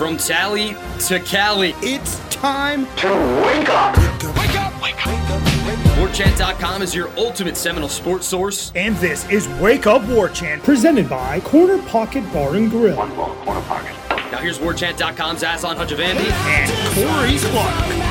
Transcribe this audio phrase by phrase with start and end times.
[0.00, 0.74] From Tally
[1.08, 3.08] to Cali, It's time to
[3.44, 3.94] wake up.
[4.34, 4.82] Wake up!
[4.82, 5.42] Wake up!
[5.98, 8.72] WarChant.com is your ultimate Seminole sports source.
[8.74, 13.14] And this is Wake Up War Chant, presented by Corner Pocket Bar and Grill One
[13.14, 13.94] ball, corner pocket.
[14.32, 16.30] Now here's WarChant.com's Aslan Hajavandi.
[16.30, 18.10] and Corey Clark.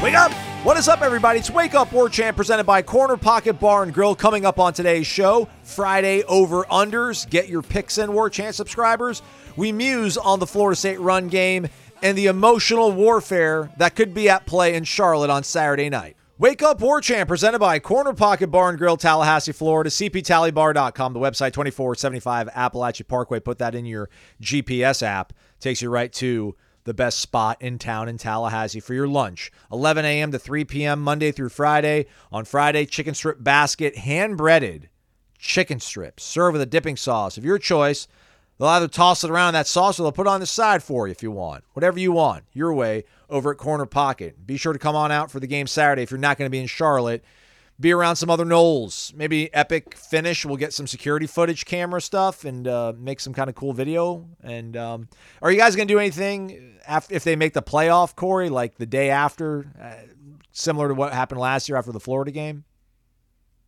[0.00, 0.39] Wake up!
[0.62, 1.38] What is up, everybody?
[1.38, 4.14] It's Wake Up War Chant presented by Corner Pocket Bar and Grill.
[4.14, 7.28] Coming up on today's show, Friday over unders.
[7.28, 9.22] Get your picks in, War Chant subscribers.
[9.56, 11.66] We muse on the Florida State run game
[12.02, 16.16] and the emotional warfare that could be at play in Charlotte on Saturday night.
[16.36, 19.88] Wake Up War Chant presented by Corner Pocket Bar and Grill, Tallahassee, Florida.
[19.88, 23.40] CPTallybar.com, the website 2475 Apalachee Parkway.
[23.40, 24.10] Put that in your
[24.42, 25.32] GPS app.
[25.58, 29.50] Takes you right to the best spot in town in Tallahassee for your lunch.
[29.70, 30.32] 11 a.m.
[30.32, 31.00] to 3 p.m.
[31.00, 32.06] Monday through Friday.
[32.32, 34.88] On Friday, chicken strip basket, hand breaded
[35.40, 38.06] chicken strips, served with a dipping sauce of your choice.
[38.58, 41.08] They'll either toss it around that sauce or they'll put it on the side for
[41.08, 41.64] you if you want.
[41.72, 44.46] Whatever you want, your way over at Corner Pocket.
[44.46, 46.50] Be sure to come on out for the game Saturday if you're not going to
[46.50, 47.24] be in Charlotte.
[47.80, 49.14] Be around some other Noles.
[49.14, 50.44] Maybe Epic Finish.
[50.44, 54.28] We'll get some security footage, camera stuff, and uh, make some kind of cool video.
[54.42, 55.08] And um,
[55.40, 58.76] are you guys going to do anything after, if they make the playoff, Corey, like
[58.76, 59.94] the day after, uh,
[60.52, 62.64] similar to what happened last year after the Florida game?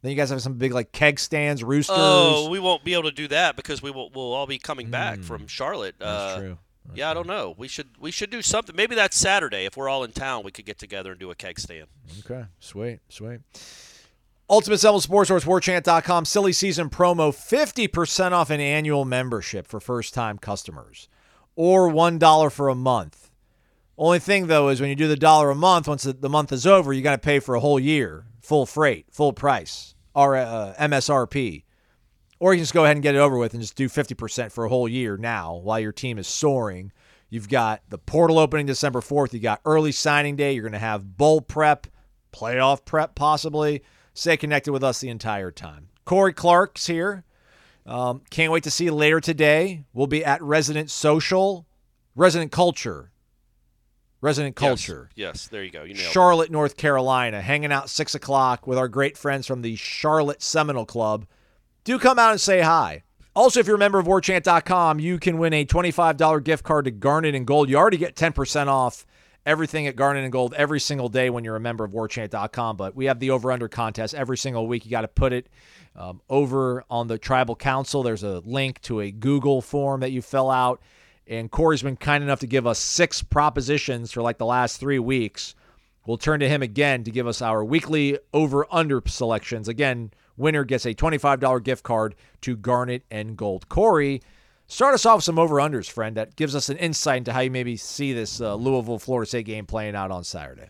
[0.02, 1.96] Then you guys have some big like keg stands, roosters.
[1.96, 4.90] Oh, we won't be able to do that because we will we'll all be coming
[4.90, 5.94] back from Charlotte.
[6.00, 6.58] That's uh, true.
[6.92, 7.54] yeah, I don't know.
[7.56, 8.74] We should we should do something.
[8.74, 9.64] Maybe that's Saturday.
[9.64, 11.86] If we're all in town, we could get together and do a keg stand.
[12.26, 13.40] Okay, sweet, sweet.
[14.50, 20.12] Ultimate Seminole Sports Source, warchant.com, silly season promo, 50% off an annual membership for first
[20.12, 21.08] time customers
[21.56, 23.30] or $1 for a month.
[23.96, 26.50] Only thing, though, is when you do the dollar a month, once the, the month
[26.52, 30.36] is over, you got to pay for a whole year, full freight, full price, or
[30.36, 31.64] uh, MSRP.
[32.40, 34.50] Or you can just go ahead and get it over with and just do 50%
[34.50, 36.90] for a whole year now while your team is soaring.
[37.30, 39.32] You've got the portal opening December 4th.
[39.32, 40.52] You got early signing day.
[40.52, 41.86] You're going to have bowl prep,
[42.32, 43.82] playoff prep possibly.
[44.14, 45.88] Stay connected with us the entire time.
[46.04, 47.24] Corey Clark's here.
[47.86, 49.84] Um, can't wait to see you later today.
[49.92, 51.66] We'll be at Resident Social,
[52.14, 53.10] Resident Culture,
[54.20, 55.10] Resident Culture.
[55.16, 55.82] Yes, yes there you go.
[55.82, 56.12] You nailed it.
[56.12, 60.86] Charlotte, North Carolina, hanging out six o'clock with our great friends from the Charlotte Seminole
[60.86, 61.26] Club.
[61.84, 63.02] Do come out and say hi.
[63.34, 66.90] Also, if you're a member of warchant.com, you can win a $25 gift card to
[66.90, 67.68] Garnet and Gold.
[67.68, 69.06] You already get 10% off
[69.44, 72.76] everything at Garnet and Gold every single day when you're a member of warchant.com.
[72.76, 74.84] But we have the over under contest every single week.
[74.84, 75.48] You got to put it
[75.96, 78.02] um, over on the tribal council.
[78.02, 80.80] There's a link to a Google form that you fill out.
[81.26, 84.98] And Corey's been kind enough to give us six propositions for like the last three
[84.98, 85.54] weeks.
[86.06, 89.68] We'll turn to him again to give us our weekly over under selections.
[89.68, 93.68] Again, winner gets a $25 gift card to Garnet and Gold.
[93.68, 94.20] Corey,
[94.72, 97.40] start us off with some over unders, friend, that gives us an insight into how
[97.40, 100.68] you maybe see this uh, Louisville Florida State game playing out on Saturday.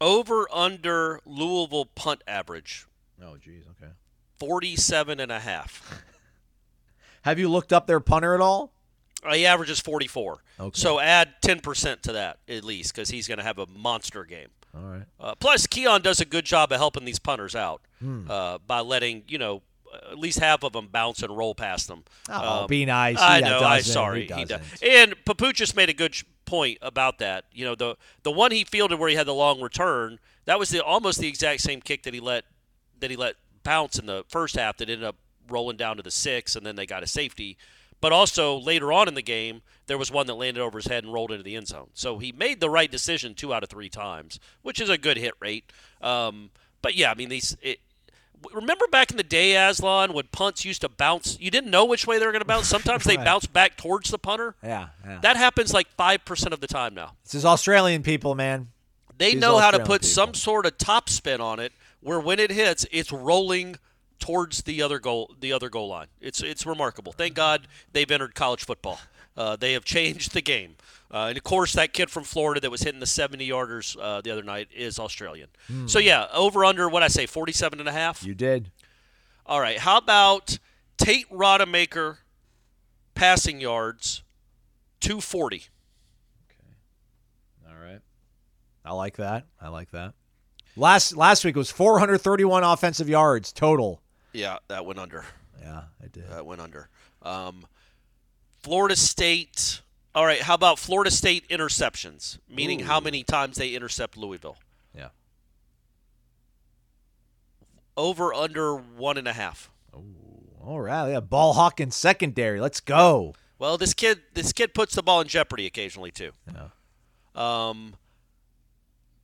[0.00, 2.86] Over under Louisville punt average
[3.24, 3.64] Oh, geez.
[3.80, 3.92] Okay.
[4.40, 6.02] 47 and a half.
[7.22, 8.72] Have you looked up their punter at all?
[9.24, 10.42] Uh, he averages 44.
[10.58, 10.70] Okay.
[10.80, 14.48] So add 10% to that at least because he's going to have a monster game.
[14.74, 15.02] All right.
[15.20, 18.28] Uh, plus, Keon does a good job of helping these punters out Hmm.
[18.28, 19.62] uh, by letting you know
[20.10, 22.04] at least half of them bounce and roll past them.
[22.28, 23.18] Oh, Um, be nice.
[23.20, 23.60] I know.
[23.60, 24.26] I'm sorry.
[24.26, 24.60] He He does.
[24.82, 25.14] And
[25.54, 26.14] just made a good
[26.44, 27.44] point about that.
[27.52, 30.70] You know, the the one he fielded where he had the long return, that was
[30.70, 32.44] the almost the exact same kick that he let
[33.00, 35.16] that he let bounce in the first half that ended up
[35.48, 37.56] rolling down to the six, and then they got a safety.
[38.00, 41.04] But also later on in the game, there was one that landed over his head
[41.04, 41.90] and rolled into the end zone.
[41.94, 45.16] So he made the right decision two out of three times, which is a good
[45.16, 45.70] hit rate.
[46.00, 47.56] Um, but yeah, I mean these.
[47.62, 47.78] It,
[48.52, 52.06] remember back in the day, Aslan, when punts used to bounce, you didn't know which
[52.06, 52.66] way they were going to bounce.
[52.66, 54.54] Sometimes they bounce back towards the punter.
[54.62, 54.88] Yeah.
[55.04, 55.18] yeah.
[55.20, 57.12] That happens like five percent of the time now.
[57.24, 58.68] this is Australian people, man.
[59.18, 62.18] They These know how to Australian put some sort of top spin on it, where
[62.18, 63.76] when it hits, it's rolling
[64.18, 66.06] towards the other goal, the other goal line.
[66.20, 67.12] It's it's remarkable.
[67.12, 69.00] Thank God they've entered college football.
[69.36, 70.76] Uh, they have changed the game.
[71.10, 74.20] Uh, and of course, that kid from Florida that was hitting the 70 yarders uh,
[74.22, 75.48] the other night is Australian.
[75.86, 78.24] So yeah, over under what I say, 47 and a half.
[78.24, 78.70] You did.
[79.44, 79.78] All right.
[79.78, 80.58] How about
[80.96, 82.18] Tate Rodemaker
[83.14, 84.22] passing yards,
[85.00, 85.56] 240.
[85.56, 85.68] Okay.
[87.68, 88.00] All right.
[88.84, 89.44] I like that.
[89.60, 90.14] I like that.
[90.76, 94.00] Last last week was 431 offensive yards total.
[94.32, 95.26] Yeah, that went under.
[95.60, 96.30] Yeah, I did.
[96.30, 96.88] That went under.
[97.20, 97.66] Um,
[98.62, 99.80] Florida State.
[100.14, 100.42] All right.
[100.42, 102.38] How about Florida State interceptions?
[102.48, 104.56] Meaning how many times they intercept Louisville?
[104.94, 105.08] Yeah.
[107.96, 109.70] over under one and a half.
[109.94, 110.04] Oh,
[110.60, 111.10] all right.
[111.10, 112.60] yeah, ball hawking secondary.
[112.60, 113.34] Let's go.
[113.58, 116.32] Well, this kid this kid puts the ball in jeopardy occasionally too.
[116.52, 116.68] Yeah.
[117.34, 117.94] Um,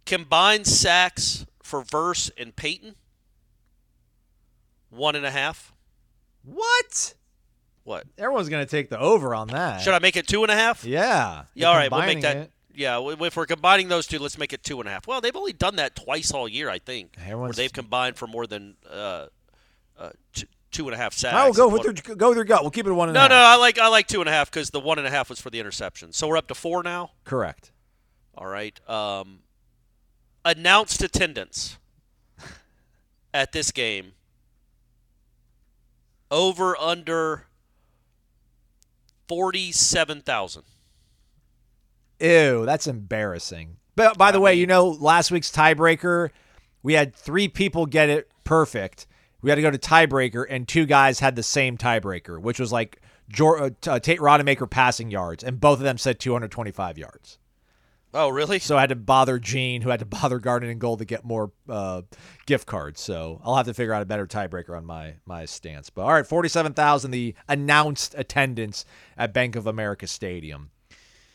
[0.06, 2.94] combined sacks for Verse and Payton.
[4.90, 5.72] One and a half.
[6.44, 7.14] What?
[7.88, 8.04] What?
[8.18, 9.80] Everyone's gonna take the over on that.
[9.80, 10.84] Should I make it two and a half?
[10.84, 11.44] Yeah.
[11.54, 12.36] Yeah, all right, we'll make that.
[12.36, 12.52] it.
[12.74, 15.06] Yeah, if we're combining those two, let's make it two and a half.
[15.06, 18.46] Well, they've only done that twice all year, I think, where they've combined for more
[18.46, 19.28] than uh,
[19.98, 21.34] uh, t- two and a half sacks.
[21.34, 22.60] I will go with One- your go with your gut.
[22.60, 23.30] We'll keep it one and a No, half.
[23.30, 25.30] no, I like I like two and a half because the one and a half
[25.30, 26.12] was for the interception.
[26.12, 27.12] So we're up to four now.
[27.24, 27.72] Correct.
[28.36, 28.78] All right.
[28.88, 29.40] Um,
[30.44, 31.78] announced attendance
[33.32, 34.12] at this game.
[36.30, 37.46] Over under
[39.28, 40.64] forty-seven thousand.
[42.20, 43.76] Ew, that's embarrassing.
[43.94, 46.30] But by the way, you know, last week's tiebreaker,
[46.82, 49.06] we had three people get it perfect.
[49.42, 52.72] We had to go to tiebreaker, and two guys had the same tiebreaker, which was
[52.72, 53.70] like uh,
[54.00, 57.38] Tate Rodemaker passing yards, and both of them said 225 yards.
[58.14, 58.58] Oh, really?
[58.58, 61.24] So I had to bother Gene, who had to bother Garnet and Gold to get
[61.24, 62.02] more uh,
[62.46, 63.00] gift cards.
[63.00, 65.90] So I'll have to figure out a better tiebreaker on my my stance.
[65.90, 68.84] But all right, 47,000, the announced attendance
[69.16, 70.70] at Bank of America Stadium.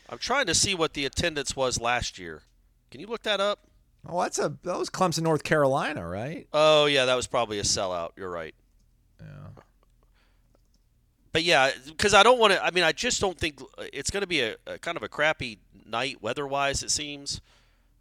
[0.08, 2.42] I'm trying to see what the attendance was last year.
[2.90, 3.66] Can you look that up?
[4.06, 6.46] Oh, that's a that was Clemson, North Carolina, right?
[6.52, 8.10] Oh yeah, that was probably a sellout.
[8.16, 8.54] You're right.
[9.20, 9.62] Yeah.
[11.32, 12.64] But yeah, because I don't want to.
[12.64, 13.60] I mean, I just don't think
[13.92, 16.82] it's going to be a, a kind of a crappy night weather-wise.
[16.82, 17.40] It seems.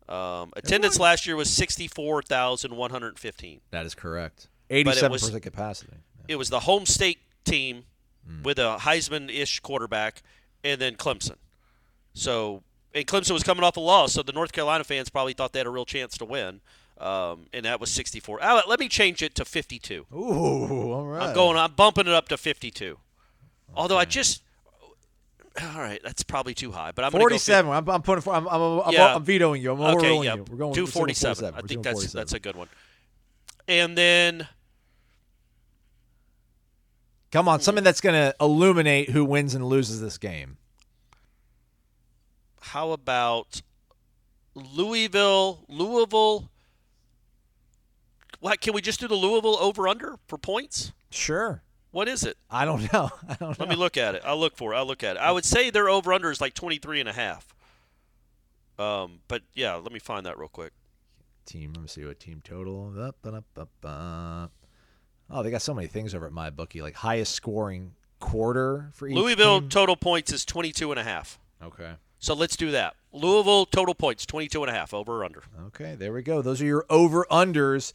[0.09, 3.61] Um, attendance last year was sixty-four thousand one hundred fifteen.
[3.71, 4.47] That is correct.
[4.69, 5.93] it Eighty-seven was- percent capacity.
[6.27, 7.83] It was the home state team
[8.43, 10.21] with a Heisman-ish quarterback,
[10.63, 11.35] and then Clemson.
[12.13, 12.63] So,
[12.93, 15.59] and Clemson was coming off a loss, so the North Carolina fans probably thought they
[15.59, 16.61] had a real chance to win.
[16.99, 18.41] Um, and that was 64.
[18.41, 20.05] Uh, let me change it to 52.
[20.13, 21.23] Ooh, all right.
[21.27, 21.57] I'm going.
[21.57, 22.97] I'm bumping it up to 52.
[23.75, 24.41] Although I just.
[25.61, 27.71] All right, that's probably too high, but I'm gonna go Forty-seven.
[27.71, 28.31] I'm, I'm putting.
[28.33, 29.15] I'm, I'm, I'm, Yeah.
[29.15, 29.71] I'm vetoing you.
[29.73, 30.45] I'm Okay, yeah, you.
[30.49, 30.73] We're going.
[30.73, 31.35] do we're still going 47.
[31.35, 31.53] 47.
[31.53, 32.19] I We're think that's 47.
[32.19, 32.67] that's a good one.
[33.67, 34.47] And then
[37.31, 40.57] Come on, something that's going to illuminate who wins and loses this game.
[42.61, 43.63] how about
[44.53, 45.65] Louisville?
[45.67, 46.51] Louisville.
[48.39, 50.91] What can we just do the Louisville over under for points?
[51.09, 51.63] Sure.
[51.93, 52.37] What is it?
[52.49, 53.09] I don't know.
[53.29, 53.55] I don't know.
[53.59, 54.23] Let me look at it.
[54.25, 54.77] I'll look for it.
[54.77, 55.19] I'll look at it.
[55.19, 57.55] I would say their over under is like 23 and a half.
[58.79, 60.73] Um, but yeah, let me find that real quick.
[61.45, 61.71] team.
[61.73, 62.93] Let me see what team total.
[62.99, 64.51] Up, up, up, up, up.
[65.29, 69.15] Oh, they got so many things over at MyBookie, like highest scoring quarter for each.
[69.15, 69.69] Louisville team.
[69.69, 71.39] total points is 22 and a half.
[71.63, 71.91] Okay.
[72.19, 72.95] So let's do that.
[73.11, 75.43] Louisville total points 22 and a half over or under.
[75.67, 76.41] Okay, there we go.
[76.41, 77.93] Those are your over unders.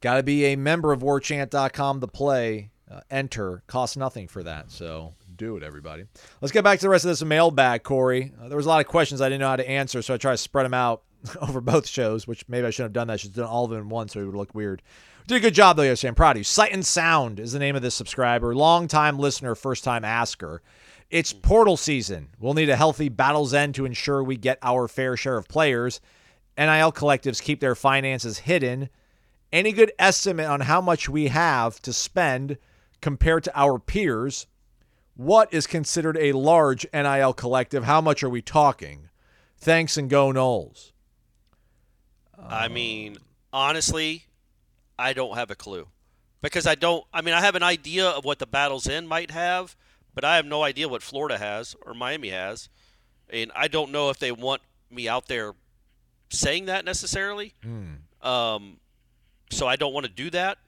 [0.00, 2.70] Got to be a member of warchant.com to play.
[2.92, 4.70] Uh, enter costs nothing for that.
[4.70, 6.04] So do it, everybody.
[6.42, 8.32] Let's get back to the rest of this mailbag, Corey.
[8.38, 10.18] Uh, there was a lot of questions I didn't know how to answer, so I
[10.18, 11.02] tried to spread them out
[11.40, 13.14] over both shows, which maybe I shouldn't have done that.
[13.14, 14.82] I should have done all of them in one, so it would look weird.
[15.26, 16.08] Did a good job though, yesterday.
[16.08, 16.44] I'm proud of you.
[16.44, 18.54] Sight and Sound is the name of this subscriber.
[18.54, 20.60] Long time listener, first time asker.
[21.10, 22.28] It's portal season.
[22.40, 26.00] We'll need a healthy battle's end to ensure we get our fair share of players.
[26.58, 28.90] NIL collectives keep their finances hidden.
[29.52, 32.58] Any good estimate on how much we have to spend
[33.02, 34.46] compared to our peers?
[35.14, 37.84] What is considered a large NIL collective?
[37.84, 39.10] How much are we talking?
[39.58, 40.92] Thanks and go Noles.
[42.38, 43.18] I mean,
[43.52, 44.24] honestly,
[44.98, 45.88] I don't have a clue
[46.40, 47.04] because I don't.
[47.12, 49.76] I mean, I have an idea of what the Battle's End might have,
[50.14, 52.68] but I have no idea what Florida has or Miami has,
[53.28, 55.52] and I don't know if they want me out there
[56.30, 57.54] saying that necessarily.
[58.22, 58.78] Um,
[59.50, 60.58] so I don't want to do that.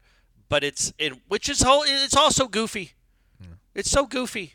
[0.48, 1.84] But it's it, which is whole.
[1.86, 2.92] It's also goofy.
[3.74, 4.54] It's so goofy.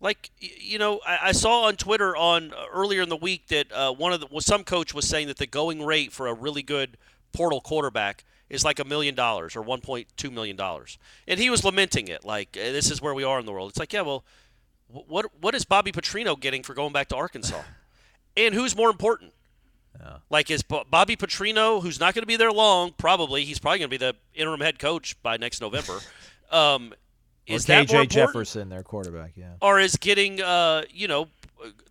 [0.00, 3.72] Like you know, I, I saw on Twitter on uh, earlier in the week that
[3.72, 6.34] uh, one of the well, some coach was saying that the going rate for a
[6.34, 6.96] really good
[7.32, 12.08] portal quarterback is like a million dollars or 1.2 million dollars, and he was lamenting
[12.08, 13.70] it like "Eh, this is where we are in the world.
[13.70, 14.24] It's like yeah, well,
[14.88, 17.62] what what is Bobby Petrino getting for going back to Arkansas,
[18.36, 19.32] and who's more important?
[20.30, 23.90] Like is Bobby Petrino, who's not going to be there long, probably he's probably going
[23.90, 25.98] to be the interim head coach by next November.
[26.50, 26.94] Um,
[27.46, 28.08] Or is KJ?
[28.08, 29.52] Jefferson, their quarterback, yeah.
[29.60, 31.28] or is getting uh, you know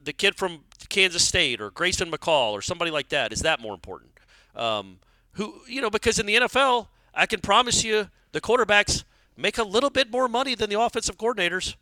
[0.04, 3.76] the kid from Kansas State or Grayson McCall or somebody like that is that more
[3.76, 4.10] important?
[4.56, 4.98] Um,
[5.34, 9.04] who you know because in the NFL I can promise you the quarterbacks
[9.36, 11.76] make a little bit more money than the offensive coordinators.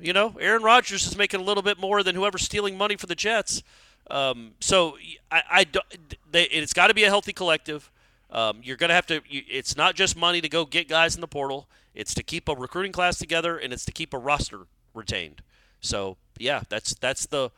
[0.00, 3.06] You know, Aaron Rodgers is making a little bit more than whoever's stealing money for
[3.06, 3.62] the Jets.
[4.10, 4.96] Um, so
[5.30, 5.84] I, I don't-
[6.30, 7.90] they, it's got to be a healthy collective.
[8.30, 9.22] Um, you're going to have to.
[9.28, 11.66] You, it's not just money to go get guys in the portal.
[11.94, 15.42] It's to keep a recruiting class together, and it's to keep a roster retained.
[15.80, 17.50] So yeah, that's that's the.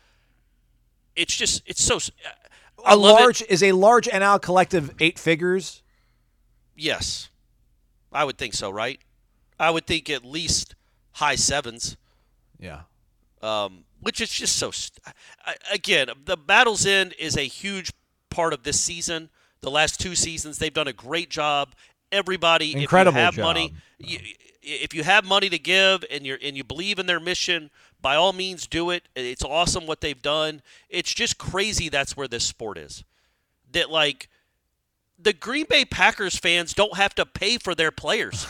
[1.16, 1.99] It's just it's so.
[2.85, 5.83] I A large is a large NL collective eight figures.
[6.76, 7.30] Yes,
[8.12, 8.71] I would think so.
[8.71, 9.00] Right?
[9.59, 10.75] I would think at least
[11.12, 11.97] high sevens.
[12.59, 12.83] Yeah.
[13.42, 14.71] um, which is just so.
[14.71, 14.99] St-
[15.45, 17.92] I, again, the Battle's End is a huge
[18.30, 19.30] part of this season.
[19.61, 21.75] The last two seasons, they've done a great job.
[22.12, 23.42] Everybody, Incredible if you have job.
[23.45, 24.19] money, you,
[24.62, 28.16] if you have money to give and you and you believe in their mission, by
[28.16, 29.04] all means, do it.
[29.14, 30.62] It's awesome what they've done.
[30.88, 31.88] It's just crazy.
[31.88, 33.04] That's where this sport is.
[33.73, 34.28] That like
[35.19, 38.47] the Green Bay Packers fans don't have to pay for their players.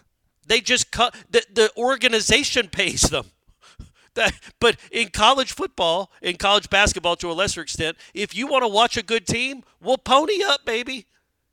[0.46, 3.26] they just cut the the organization pays them.
[4.20, 8.64] That, but in college football, in college basketball to a lesser extent, if you want
[8.64, 11.06] to watch a good team, well, pony up, baby.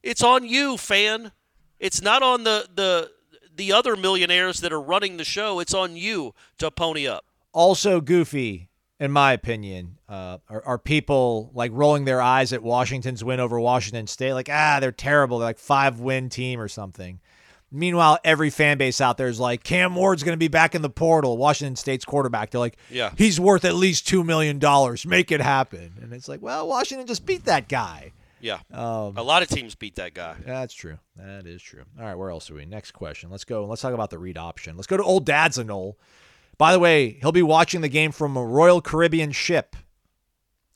[0.03, 1.31] It's on you, fan.
[1.79, 3.11] It's not on the the
[3.55, 5.61] the other millionaires that are running the show.
[5.61, 7.23] It's on you to pony up.
[7.53, 8.69] Also goofy,
[8.99, 13.59] in my opinion, uh, are, are people like rolling their eyes at Washington's win over
[13.59, 17.21] Washington State, like ah, they're terrible, they're like five win team or something.
[17.71, 20.81] Meanwhile, every fan base out there is like, Cam Ward's going to be back in
[20.81, 21.37] the portal.
[21.37, 22.51] Washington State's quarterback.
[22.51, 23.11] They're like, Yeah.
[23.17, 24.57] he's worth at least $2 million.
[25.05, 25.93] Make it happen.
[26.01, 28.13] And it's like, well, Washington just beat that guy.
[28.39, 30.35] Yeah, Um, a lot of teams beat that guy.
[30.45, 30.99] That's true.
[31.17, 31.83] That is true.
[31.99, 32.65] All right, where else are we?
[32.65, 33.29] Next question.
[33.31, 33.65] Let's go.
[33.65, 34.75] Let's talk about the read option.
[34.77, 35.97] Let's go to old Dad's Knoll.
[36.59, 39.75] By the way, he'll be watching the game from a Royal Caribbean ship.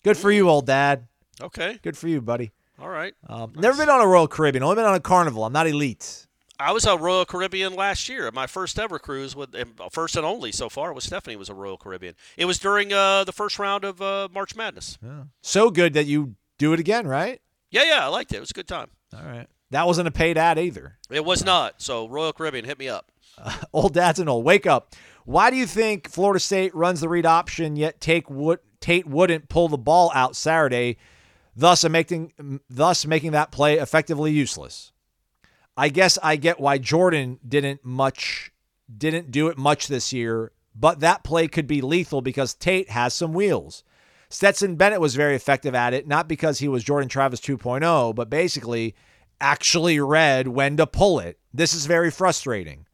[0.03, 1.07] Good for you, old dad.
[1.39, 2.51] Okay, Good for you, buddy.
[2.79, 3.13] all right.
[3.27, 4.63] Um, Never been on a Royal Caribbean.
[4.63, 5.43] Only been on a Carnival.
[5.45, 6.25] I'm not elite.
[6.62, 8.30] I was on Royal Caribbean last year.
[8.32, 11.53] My first ever cruise with and first and only so far was Stephanie was a
[11.53, 12.15] Royal Caribbean.
[12.38, 15.00] It was during uh, the first round of uh, March Madness.
[15.41, 17.41] So good that you do it again, right?
[17.72, 18.38] Yeah, yeah, I liked it.
[18.38, 18.89] It was a good time.
[19.13, 19.48] All right.
[19.72, 20.98] That wasn't a paid ad either.
[21.10, 21.82] It was not.
[21.82, 23.12] So Royal Caribbean hit me up.
[23.74, 24.94] Old Dad's old, wake up.
[25.25, 29.50] Why do you think Florida State runs the read option yet take would, Tate wouldn't
[29.50, 30.98] pull the ball out Saturday,
[31.56, 34.91] thus making thus making that play effectively useless?
[35.81, 38.51] I guess I get why Jordan didn't much
[38.95, 43.15] didn't do it much this year, but that play could be lethal because Tate has
[43.15, 43.83] some wheels.
[44.29, 48.29] Stetson Bennett was very effective at it, not because he was Jordan Travis 2.0, but
[48.29, 48.93] basically
[49.39, 51.39] actually read when to pull it.
[51.51, 52.85] This is very frustrating.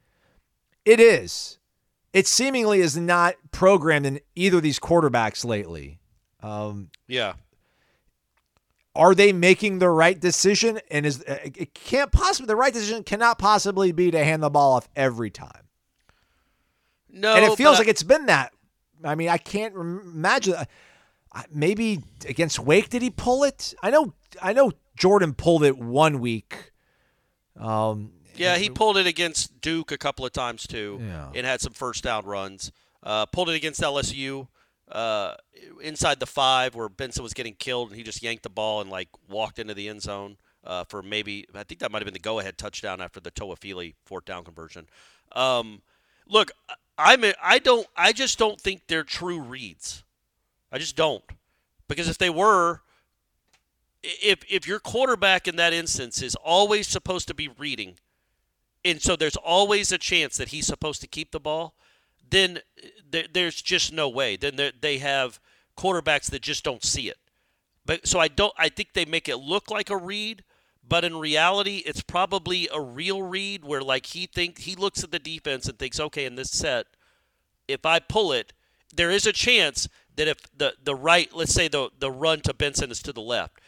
[0.86, 1.60] It is.
[2.14, 6.00] It seemingly is not programmed in either of these quarterbacks lately.
[6.42, 7.34] Um, Yeah.
[8.98, 10.80] Are they making the right decision?
[10.92, 14.74] And is it can't possibly the right decision cannot possibly be to hand the ball
[14.74, 15.64] off every time.
[17.10, 18.54] No, and it feels but like it's been that.
[19.04, 20.56] I mean, I can't imagine.
[20.56, 20.66] uh,
[21.52, 23.74] Maybe against Wake, did he pull it?
[23.84, 24.14] I know.
[24.42, 26.72] I know Jordan pulled it one week.
[27.60, 31.30] Um, Yeah, he pulled it against Duke a couple of times too, Yeah.
[31.36, 32.72] and had some first down runs.
[33.04, 34.48] Uh, pulled it against LSU
[34.92, 35.36] uh,
[35.82, 38.90] inside the five, where Benson was getting killed, and he just yanked the ball and
[38.90, 42.14] like walked into the end zone uh, for maybe I think that might have been
[42.14, 44.88] the go-ahead touchdown after the Toafili fourth down conversion.
[45.34, 45.82] Um,
[46.28, 46.52] look,
[46.98, 50.04] I'm I don't I just don't think they're true reads.
[50.72, 51.24] I just don't
[51.88, 52.82] because if they were,
[54.04, 57.96] if if your quarterback in that instance is always supposed to be reading
[58.88, 61.74] and so there's always a chance that he's supposed to keep the ball,
[62.30, 64.36] then uh, there, there's just no way.
[64.36, 65.40] Then they have
[65.78, 67.18] quarterbacks that just don't see it.
[67.86, 68.54] But so I don't.
[68.58, 70.44] I think they make it look like a read,
[70.88, 75.12] but in reality, it's probably a real read where like he think he looks at
[75.12, 76.88] the defense and thinks, okay, in this set,
[77.68, 78.52] if I pull it,
[78.94, 82.54] there is a chance that if the the right, let's say the the run to
[82.54, 83.62] Benson is to the left,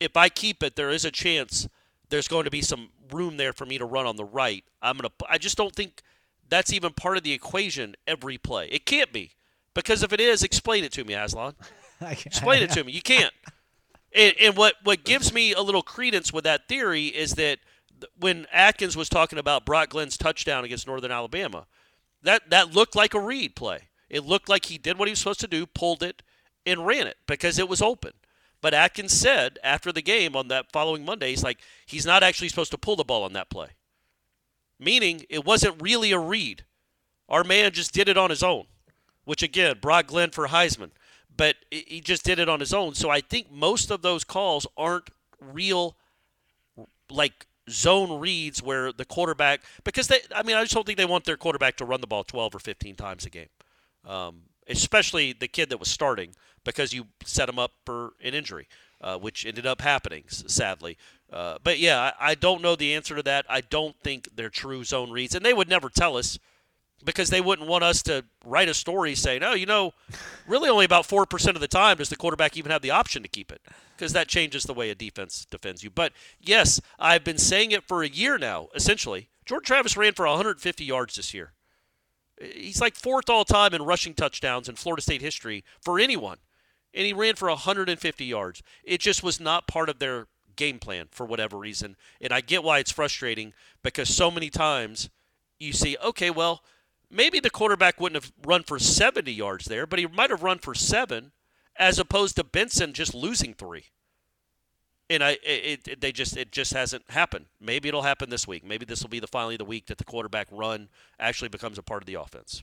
[0.00, 1.68] if I keep it, there is a chance
[2.10, 4.64] there's going to be some room there for me to run on the right.
[4.80, 5.12] I'm gonna.
[5.28, 6.02] I just don't think
[6.48, 8.68] that's even part of the equation every play.
[8.68, 9.32] It can't be
[9.74, 11.54] because if it is, explain it to me, Aslan.
[12.00, 12.92] Explain it to me.
[12.92, 13.32] You can't.
[14.14, 17.60] And, and what what gives me a little credence with that theory is that
[18.18, 21.66] when Atkins was talking about Brock Glenn's touchdown against Northern Alabama,
[22.22, 23.88] that that looked like a read play.
[24.10, 26.22] It looked like he did what he was supposed to do, pulled it,
[26.66, 28.12] and ran it because it was open.
[28.60, 32.48] But Atkins said after the game on that following Monday, he's like, he's not actually
[32.48, 33.68] supposed to pull the ball on that play.
[34.84, 36.64] Meaning it wasn't really a read.
[37.28, 38.66] Our man just did it on his own,
[39.24, 40.90] which again, Brock Glenn for Heisman.
[41.36, 42.94] But he he just did it on his own.
[42.94, 45.10] So I think most of those calls aren't
[45.40, 45.96] real,
[47.10, 51.04] like zone reads where the quarterback, because they, I mean, I just don't think they
[51.04, 53.48] want their quarterback to run the ball 12 or 15 times a game.
[54.06, 58.68] Um, especially the kid that was starting because you set him up for an injury,
[59.00, 60.96] uh, which ended up happening, sadly.
[61.34, 63.44] Uh, but yeah, I, I don't know the answer to that.
[63.48, 66.38] I don't think they're true zone reads, and they would never tell us
[67.04, 69.94] because they wouldn't want us to write a story saying, "Oh, you know,
[70.46, 73.22] really only about four percent of the time does the quarterback even have the option
[73.24, 73.60] to keep it,"
[73.96, 75.90] because that changes the way a defense defends you.
[75.90, 78.68] But yes, I've been saying it for a year now.
[78.72, 81.52] Essentially, Jordan Travis ran for 150 yards this year.
[82.40, 86.38] He's like fourth all time in rushing touchdowns in Florida State history for anyone,
[86.94, 88.62] and he ran for 150 yards.
[88.84, 91.96] It just was not part of their game plan for whatever reason.
[92.20, 95.10] And I get why it's frustrating because so many times
[95.58, 96.62] you see, okay, well,
[97.10, 100.58] maybe the quarterback wouldn't have run for 70 yards there, but he might have run
[100.58, 101.32] for seven,
[101.76, 103.86] as opposed to Benson just losing three.
[105.10, 107.46] And I, it, it, they just, it just hasn't happened.
[107.60, 108.64] Maybe it'll happen this week.
[108.64, 110.88] Maybe this will be the finally the week that the quarterback run
[111.20, 112.62] actually becomes a part of the offense.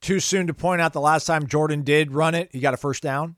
[0.00, 2.76] Too soon to point out the last time Jordan did run it, he got a
[2.76, 3.36] first down.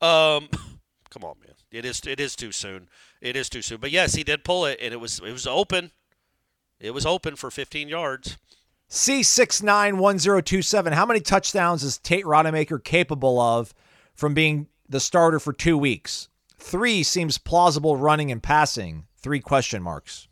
[0.00, 0.48] Um,
[1.10, 1.53] come on, man.
[1.74, 2.88] It is it is too soon.
[3.20, 3.80] It is too soon.
[3.80, 5.90] But yes, he did pull it, and it was it was open.
[6.78, 8.36] It was open for 15 yards.
[8.90, 10.92] C691027.
[10.92, 13.74] How many touchdowns is Tate Rodemaker capable of
[14.14, 16.28] from being the starter for two weeks?
[16.58, 19.06] Three seems plausible running and passing.
[19.16, 20.28] Three question marks.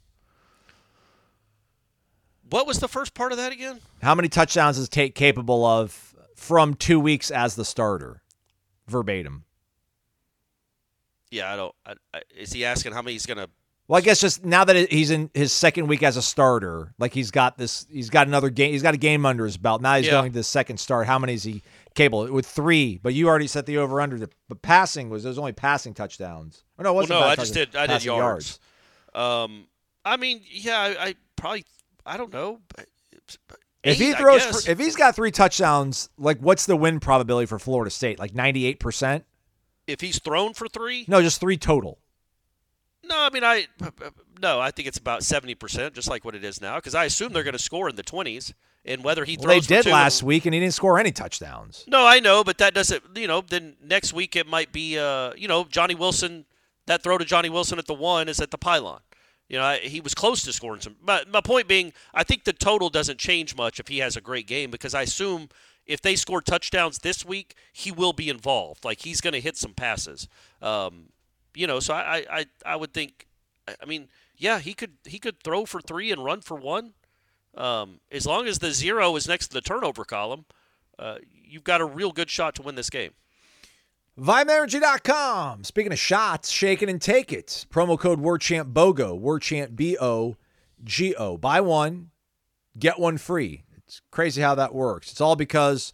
[2.50, 3.80] What was the first part of that again?
[4.02, 8.22] How many touchdowns is Tate capable of from two weeks as the starter?
[8.86, 9.44] Verbatim.
[11.32, 11.74] Yeah, I don't.
[11.86, 13.48] I, I, is he asking how many he's gonna?
[13.88, 17.12] Well, I guess just now that he's in his second week as a starter, like
[17.14, 19.82] he's got this, he's got another game, he's got a game under his belt.
[19.82, 20.12] Now he's Yeah.
[20.12, 21.06] going to the second start.
[21.06, 21.62] How many is he
[21.94, 23.00] capable with three?
[23.02, 24.28] But you already set the over under.
[24.48, 26.64] But passing was there's only passing touchdowns.
[26.78, 27.74] Oh no, it wasn't no, I just did.
[27.74, 28.60] I did passing yards.
[29.14, 29.66] Um,
[30.04, 31.64] I mean, yeah, I, I probably.
[32.04, 32.60] I don't know.
[33.84, 37.58] If he throws, for, if he's got three touchdowns, like what's the win probability for
[37.58, 38.18] Florida State?
[38.18, 39.24] Like ninety eight percent?
[39.86, 41.98] If he's thrown for three, No, just three total.
[43.04, 43.66] no, I mean, I
[44.40, 47.04] no, I think it's about seventy percent, just like what it is now, because I
[47.04, 48.54] assume they're going to score in the twenties,
[48.84, 49.66] and whether he Well, they throws.
[49.66, 51.84] for did last and- week, and he didn't score any touchdowns.
[51.88, 53.02] No, I know, but that doesn't.
[53.16, 54.98] You know, then next week it might be.
[54.98, 56.46] Uh, you know, Johnny Wilson.
[56.86, 59.00] That throw to Johnny Wilson at the one is at the pylon.
[59.48, 60.96] You know, I, he was close to scoring some.
[61.00, 64.20] But my point being, I think the total doesn't change much if he has a
[64.20, 65.48] great game because I assume
[65.86, 68.84] if they score touchdowns this week, he will be involved.
[68.84, 70.28] Like he's going to hit some passes.
[70.60, 71.10] Um,
[71.54, 73.26] you know, so I, I, I, would think.
[73.68, 76.94] I- mean, yeah, he could he could throw for three and run for one.
[77.54, 80.46] Um, as long as the zero is next to the turnover column,
[80.98, 83.12] uh, you've got a real good shot to win this game.
[84.18, 85.64] VitaminEnergy.com.
[85.64, 87.66] Speaking of shots, shake it and take it.
[87.70, 89.20] Promo code WarChant BOGO.
[89.20, 90.36] WarChant B O
[90.82, 91.36] G O.
[91.36, 92.10] Buy one,
[92.78, 93.64] get one free.
[93.92, 95.12] It's crazy how that works.
[95.12, 95.92] It's all because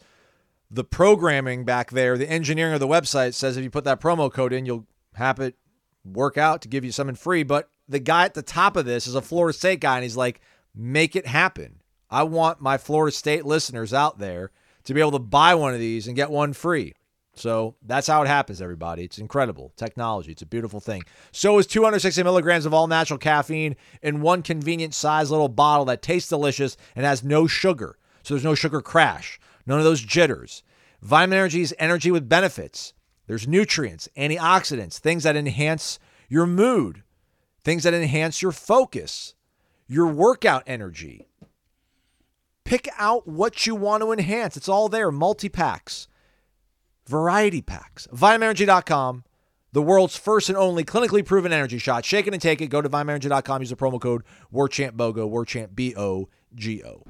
[0.71, 4.33] the programming back there, the engineering of the website says if you put that promo
[4.33, 5.57] code in, you'll have it
[6.05, 7.43] work out to give you something free.
[7.43, 10.17] But the guy at the top of this is a Florida State guy, and he's
[10.17, 10.41] like,
[10.77, 11.83] make it happen.
[12.09, 14.53] I want my Florida State listeners out there
[14.85, 16.95] to be able to buy one of these and get one free.
[17.39, 19.05] So that's how it happens, everybody.
[19.05, 20.33] It's incredible technology.
[20.33, 21.05] It's a beautiful thing.
[21.31, 26.03] So is 260 milligrams of all natural caffeine in one convenient size little bottle that
[26.03, 27.97] tastes delicious and has no sugar.
[28.23, 30.63] So there's no sugar crash, none of those jitters.
[31.01, 32.93] Vitamin Energy is energy with benefits.
[33.29, 35.99] There's nutrients, antioxidants, things that enhance
[36.29, 37.05] your mood,
[37.63, 39.35] things that enhance your focus,
[39.87, 41.29] your workout energy.
[42.65, 44.57] Pick out what you want to enhance.
[44.57, 46.09] It's all there, multi packs
[47.09, 48.07] variety packs.
[48.13, 49.25] VitaminEnergy.com,
[49.73, 52.05] the world's first and only clinically proven energy shot.
[52.05, 52.69] Shake it and take it.
[52.69, 53.63] Go to VitaminEnergy.com.
[53.63, 57.03] Use the promo code WarChantBOGO, WarChant B O G O.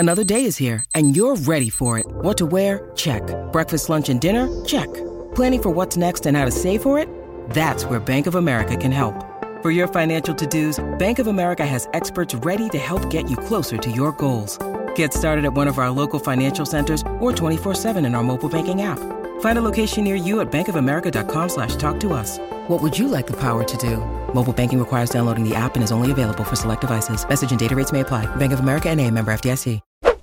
[0.00, 2.06] Another day is here, and you're ready for it.
[2.08, 2.90] What to wear?
[2.94, 3.22] Check.
[3.50, 4.64] Breakfast, lunch, and dinner?
[4.64, 4.86] Check.
[5.34, 7.08] Planning for what's next and how to save for it?
[7.50, 9.24] That's where Bank of America can help.
[9.60, 13.76] For your financial to-dos, Bank of America has experts ready to help get you closer
[13.76, 14.56] to your goals.
[14.98, 18.82] Get started at one of our local financial centers or 24-7 in our mobile banking
[18.82, 18.98] app.
[19.38, 22.40] Find a location near you at bankofamerica.com slash talk to us.
[22.66, 23.98] What would you like the power to do?
[24.34, 27.28] Mobile banking requires downloading the app and is only available for select devices.
[27.28, 28.26] Message and data rates may apply.
[28.36, 29.80] Bank of America and a member FDIC.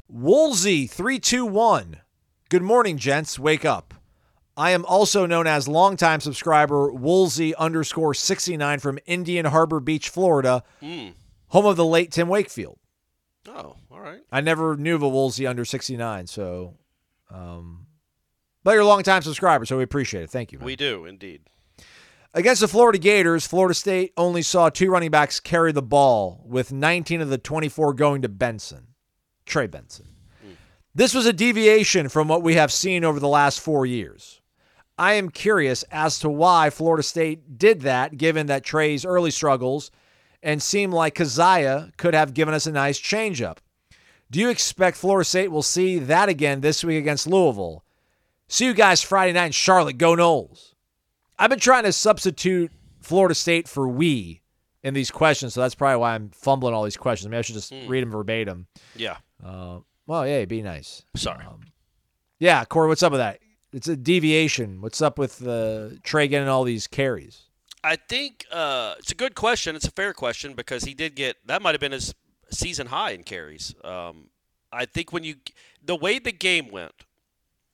[0.10, 1.96] Woolsey 321.
[2.50, 3.40] Good morning, gents.
[3.40, 3.94] Wake up.
[4.58, 10.64] I am also known as longtime subscriber Woolsey underscore 69 from Indian Harbor Beach, Florida,
[10.82, 11.12] hmm.
[11.48, 12.78] home of the late Tim Wakefield.
[13.48, 14.22] Oh, all right.
[14.32, 16.76] I never knew of a Woolsey under 69, so,
[17.30, 17.86] um,
[18.64, 20.30] but you're a longtime subscriber, so we appreciate it.
[20.30, 20.60] Thank you.
[20.60, 20.66] man.
[20.66, 21.42] We do indeed.
[22.34, 26.74] Against the Florida Gators, Florida State only saw two running backs carry the ball, with
[26.74, 28.88] 19 of the 24 going to Benson,
[29.46, 30.08] Trey Benson.
[30.94, 34.40] This was a deviation from what we have seen over the last four years.
[34.98, 39.92] I am curious as to why Florida State did that, given that Trey's early struggles
[40.46, 43.58] and seemed like Caziah could have given us a nice changeup.
[44.30, 47.84] Do you expect Florida State will see that again this week against Louisville?
[48.48, 49.98] See you guys Friday night in Charlotte.
[49.98, 50.76] Go Noles.
[51.40, 54.42] I've been trying to substitute Florida State for we
[54.84, 57.28] in these questions, so that's probably why I'm fumbling all these questions.
[57.28, 58.68] Maybe I should just read them verbatim.
[58.96, 59.18] Yeah.
[59.44, 61.04] Uh, well, yeah, be nice.
[61.16, 61.44] Sorry.
[62.38, 63.40] Yeah, Corey, what's up with that?
[63.74, 64.82] It's a deviation.
[64.82, 67.50] What's up with uh, Trey getting all these carries?
[67.86, 69.76] I think uh, it's a good question.
[69.76, 72.16] It's a fair question because he did get that might have been his
[72.50, 73.76] season high in carries.
[73.84, 74.30] Um,
[74.74, 75.36] I think when you
[75.84, 76.94] the way the game went,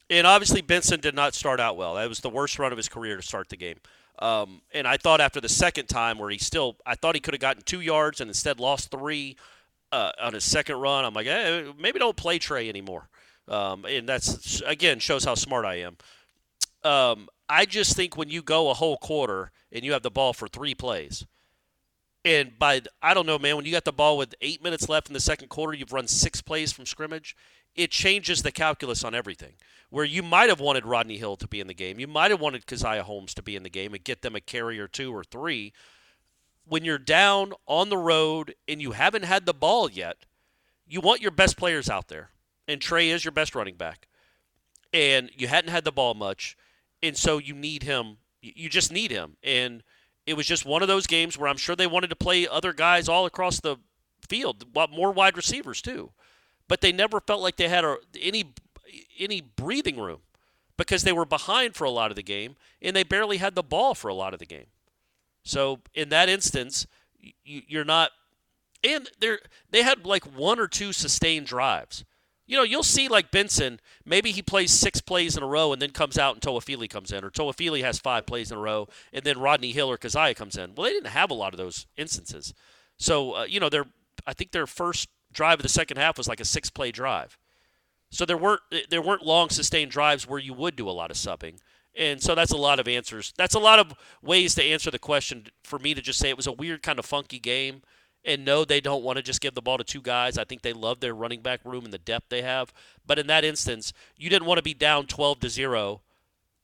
[0.09, 1.95] and obviously Benson did not start out well.
[1.95, 3.77] That was the worst run of his career to start the game.
[4.19, 7.33] Um, and I thought after the second time where he still, I thought he could
[7.33, 9.37] have gotten two yards and instead lost three
[9.93, 11.05] uh, on his second run.
[11.05, 13.07] I'm like, eh, maybe don't play Trey anymore.
[13.47, 15.97] Um, and that's again shows how smart I am.
[16.83, 20.31] Um, I just think when you go a whole quarter and you have the ball
[20.31, 21.25] for three plays,
[22.23, 25.09] and by I don't know, man, when you got the ball with eight minutes left
[25.09, 27.35] in the second quarter, you've run six plays from scrimmage.
[27.75, 29.55] It changes the calculus on everything.
[29.89, 32.39] Where you might have wanted Rodney Hill to be in the game, you might have
[32.39, 35.13] wanted Caziah Holmes to be in the game and get them a carry or two
[35.13, 35.73] or three.
[36.65, 40.15] When you're down on the road and you haven't had the ball yet,
[40.87, 42.29] you want your best players out there,
[42.65, 44.07] and Trey is your best running back,
[44.93, 46.55] and you hadn't had the ball much,
[47.03, 48.17] and so you need him.
[48.41, 49.83] You just need him, and
[50.25, 52.73] it was just one of those games where I'm sure they wanted to play other
[52.73, 53.77] guys all across the
[54.27, 56.11] field, more wide receivers too,
[56.67, 58.53] but they never felt like they had a, any
[59.19, 60.21] any breathing room
[60.77, 63.63] because they were behind for a lot of the game and they barely had the
[63.63, 64.65] ball for a lot of the game.
[65.43, 66.87] So in that instance,
[67.43, 68.11] you're not,
[68.83, 69.37] and they
[69.69, 72.03] they had like one or two sustained drives.
[72.51, 75.81] You know, you'll see like Benson, maybe he plays six plays in a row and
[75.81, 78.89] then comes out and Toafili comes in, or Toafili has five plays in a row
[79.13, 80.75] and then Rodney Hill or Caziah comes in.
[80.75, 82.53] Well, they didn't have a lot of those instances.
[82.97, 83.85] So, uh, you know, their
[84.27, 87.37] I think their first drive of the second half was like a six play drive.
[88.09, 91.15] So there weren't there weren't long sustained drives where you would do a lot of
[91.15, 91.57] subbing.
[91.97, 93.33] And so that's a lot of answers.
[93.37, 96.35] That's a lot of ways to answer the question for me to just say it
[96.35, 97.81] was a weird kind of funky game.
[98.23, 100.37] And no, they don't want to just give the ball to two guys.
[100.37, 102.71] I think they love their running back room and the depth they have.
[103.05, 106.01] But in that instance, you didn't want to be down 12 to 0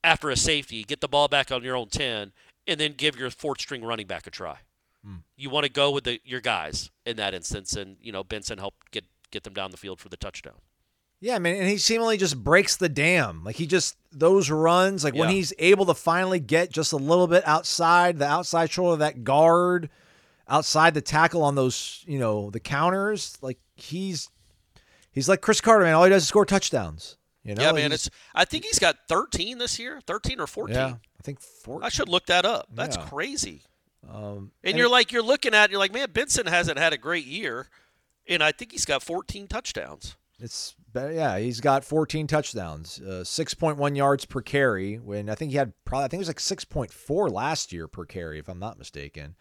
[0.04, 2.32] after a safety, get the ball back on your own 10,
[2.68, 4.60] and then give your fourth string running back a try.
[5.04, 5.18] Hmm.
[5.36, 7.76] You want to go with the, your guys in that instance.
[7.76, 10.56] And, you know, Benson helped get, get them down the field for the touchdown.
[11.20, 13.44] Yeah, man, and he seemingly just breaks the dam.
[13.44, 15.22] Like he just those runs, like yeah.
[15.22, 19.00] when he's able to finally get just a little bit outside the outside shoulder of
[19.00, 19.90] that guard,
[20.48, 24.30] outside the tackle on those, you know, the counters, like he's
[25.12, 25.94] he's like Cris Carter, man.
[25.94, 27.18] All he does is score touchdowns.
[27.44, 27.64] You know?
[27.64, 27.92] Yeah, man.
[27.92, 30.76] He's, it's I think he's got 13 this year, 13 or 14.
[30.76, 31.86] Yeah, I think 14.
[31.86, 32.68] I should look that up.
[32.74, 33.06] That's yeah.
[33.06, 33.62] crazy.
[34.10, 36.94] Um, and, and, you're it, like you're looking at, you're like, man, Benson hasn't had
[36.94, 37.68] a great year,
[38.28, 40.16] and I think he's got 14 touchdowns.
[40.40, 44.96] It's yeah, he's got 14 touchdowns, uh, 6.1 yards per carry.
[44.96, 48.06] When I think he had probably, I think it was like 6.4 last year per
[48.06, 49.36] carry, if I'm not mistaken.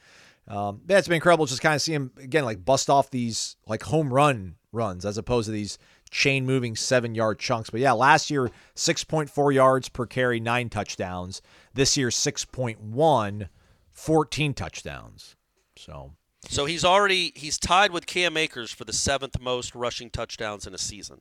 [0.48, 3.56] Um, yeah, it's been incredible just kind of see him again, like bust off these
[3.66, 5.78] like home run runs as opposed to these
[6.10, 7.70] chain moving seven yard chunks.
[7.70, 11.42] But yeah, last year 6.4 yards per carry, nine touchdowns.
[11.74, 13.48] This year 6.1,
[13.92, 15.36] 14 touchdowns.
[15.76, 16.12] So
[16.48, 20.74] so he's already he's tied with Cam Akers for the seventh most rushing touchdowns in
[20.74, 21.20] a season,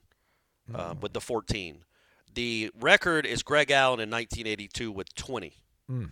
[0.74, 1.02] uh, mm.
[1.02, 1.84] with the 14.
[2.34, 5.54] The record is Greg Allen in 1982 with 20.
[5.90, 6.12] Mm.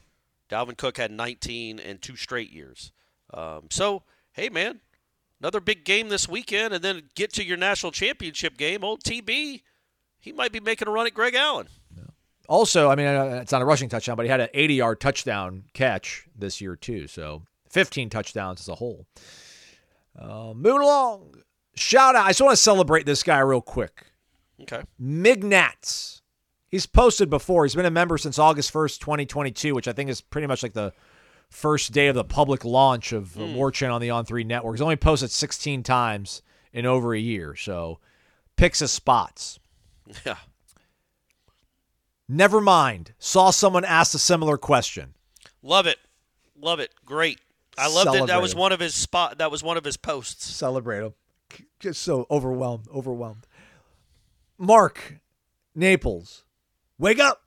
[0.49, 2.91] Dalvin Cook had 19 in two straight years.
[3.33, 4.03] Um, so
[4.33, 4.81] hey man,
[5.39, 8.83] another big game this weekend, and then get to your national championship game.
[8.83, 9.61] Old TB,
[10.19, 11.67] he might be making a run at Greg Allen.
[12.49, 15.63] Also, I mean, it's not a rushing touchdown, but he had an 80 yard touchdown
[15.73, 17.07] catch this year, too.
[17.07, 19.07] So 15 touchdowns as a whole.
[20.17, 21.35] Uh, moving along.
[21.75, 22.25] Shout out.
[22.25, 24.07] I just want to celebrate this guy real quick.
[24.61, 24.83] Okay.
[25.01, 26.21] Mignats.
[26.73, 27.65] He's posted before.
[27.65, 30.73] He's been a member since August 1st, 2022, which I think is pretty much like
[30.73, 30.91] the
[31.51, 33.53] first day of the public launch of mm.
[33.53, 34.73] War Chant on the On3 network.
[34.73, 37.55] He's only posted 16 times in over a year.
[37.55, 37.99] So
[38.55, 39.59] picks his spots.
[40.25, 40.37] Yeah.
[42.27, 43.13] Never mind.
[43.19, 45.13] Saw someone ask a similar question.
[45.61, 45.99] Love it.
[46.59, 46.91] Love it.
[47.05, 47.39] Great.
[47.77, 48.25] I loved it.
[48.25, 49.37] That was one of his spot.
[49.37, 50.51] That was one of his posts.
[50.51, 51.13] Celebrate him.
[51.79, 52.87] Just so overwhelmed.
[52.91, 53.45] Overwhelmed.
[54.57, 55.19] Mark
[55.75, 56.45] Naples,
[57.03, 57.41] wake up.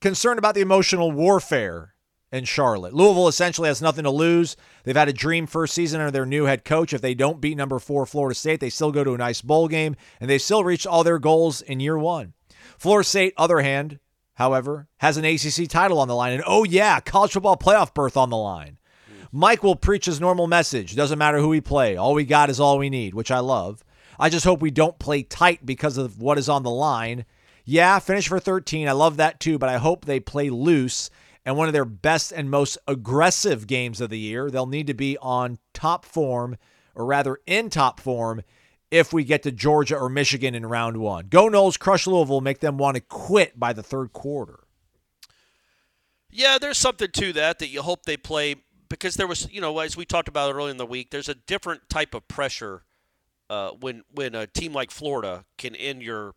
[0.00, 1.94] Concerned about the emotional warfare
[2.32, 2.94] in Charlotte.
[2.94, 4.56] Louisville essentially has nothing to lose.
[4.82, 6.94] They've had a dream first season under their new head coach.
[6.94, 9.68] If they don't beat number four Florida State, they still go to a nice bowl
[9.68, 12.32] game, and they still reach all their goals in year one.
[12.78, 13.98] Florida State, other hand,
[14.34, 16.32] however, has an ACC title on the line.
[16.32, 18.78] And oh, yeah, college football playoff berth on the line.
[19.32, 20.96] Mike will preach his normal message.
[20.96, 21.96] Doesn't matter who we play.
[21.96, 23.84] All we got is all we need, which I love.
[24.18, 27.26] I just hope we don't play tight because of what is on the line.
[27.68, 28.88] Yeah, finish for 13.
[28.88, 31.10] I love that too, but I hope they play loose
[31.44, 34.50] and one of their best and most aggressive games of the year.
[34.50, 36.56] They'll need to be on top form,
[36.94, 38.42] or rather in top form,
[38.92, 41.26] if we get to Georgia or Michigan in round one.
[41.28, 44.60] Go Noles, crush Louisville, make them want to quit by the third quarter.
[46.30, 48.56] Yeah, there's something to that that you hope they play
[48.88, 51.34] because there was, you know, as we talked about earlier in the week, there's a
[51.34, 52.84] different type of pressure
[53.50, 56.34] uh, when when a team like Florida can end your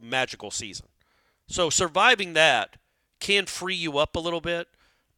[0.00, 0.86] magical season.
[1.46, 2.76] So surviving that
[3.20, 4.68] can free you up a little bit,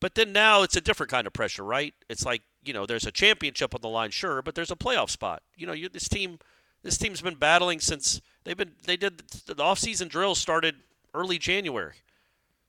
[0.00, 1.94] but then now it's a different kind of pressure, right?
[2.08, 5.10] It's like you know, there's a championship on the line, sure, but there's a playoff
[5.10, 5.42] spot.
[5.56, 6.38] You know, you, this team,
[6.82, 10.76] this team's been battling since they've been they did the offseason drills started
[11.14, 11.96] early January,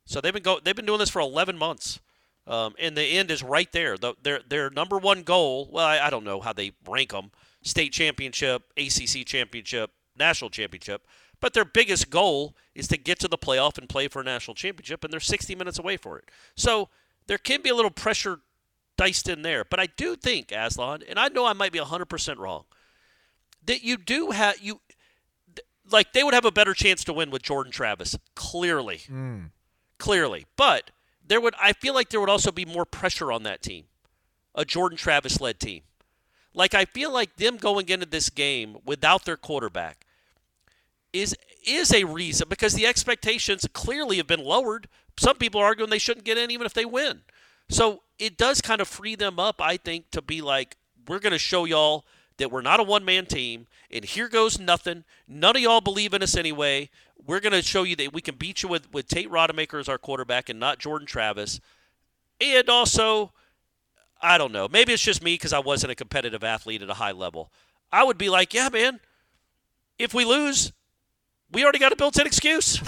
[0.05, 1.99] so they've been go they've been doing this for 11 months.
[2.47, 3.97] Um, and the end is right there.
[3.97, 5.69] The, their their number one goal.
[5.71, 11.05] Well, I, I don't know how they rank them: state championship, ACC championship, national championship.
[11.41, 14.55] But their biggest goal is to get to the playoff and play for a national
[14.55, 16.29] championship, and they're 60 minutes away for it.
[16.55, 16.89] So
[17.27, 18.39] there can be a little pressure
[18.95, 19.65] diced in there.
[19.65, 22.65] But I do think, Aslan, and I know I might be 100% wrong,
[23.65, 24.79] that you do have you
[25.89, 29.49] like they would have a better chance to win with Jordan Travis, clearly, mm.
[29.97, 30.45] clearly.
[30.55, 30.91] But
[31.25, 33.85] there would I feel like there would also be more pressure on that team,
[34.55, 35.81] a Jordan Travis led team.
[36.53, 40.00] Like I feel like them going into this game without their quarterback
[41.13, 44.87] is is a reason because the expectations clearly have been lowered.
[45.19, 47.21] Some people are arguing they shouldn't get in even if they win.
[47.69, 51.31] So it does kind of free them up, I think, to be like, we're going
[51.31, 52.05] to show y'all
[52.37, 55.03] that we're not a one man team, and here goes nothing.
[55.27, 56.89] None of y'all believe in us anyway.
[57.25, 59.87] We're going to show you that we can beat you with, with Tate Rodemaker as
[59.87, 61.59] our quarterback and not Jordan Travis.
[62.39, 63.31] And also,
[64.21, 64.67] I don't know.
[64.67, 67.51] Maybe it's just me because I wasn't a competitive athlete at a high level.
[67.91, 68.99] I would be like, yeah, man,
[69.99, 70.71] if we lose,
[71.51, 72.79] we already got a built in excuse.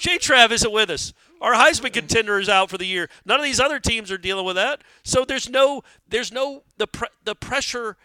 [0.00, 1.12] Jay Trav isn't with us.
[1.42, 3.08] Our Heisman contender is out for the year.
[3.26, 4.82] None of these other teams are dealing with that.
[5.02, 7.96] So there's no, there's no the pre- the pressure.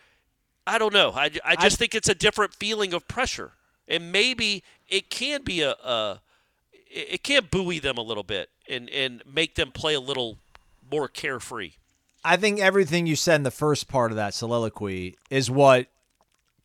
[0.68, 1.12] I don't know.
[1.12, 3.54] I, I just I, think it's a different feeling of pressure,
[3.88, 6.22] and maybe it can be a, a
[6.90, 10.38] it can buoy them a little bit and and make them play a little
[10.92, 11.74] more carefree.
[12.24, 15.88] I think everything you said in the first part of that soliloquy is what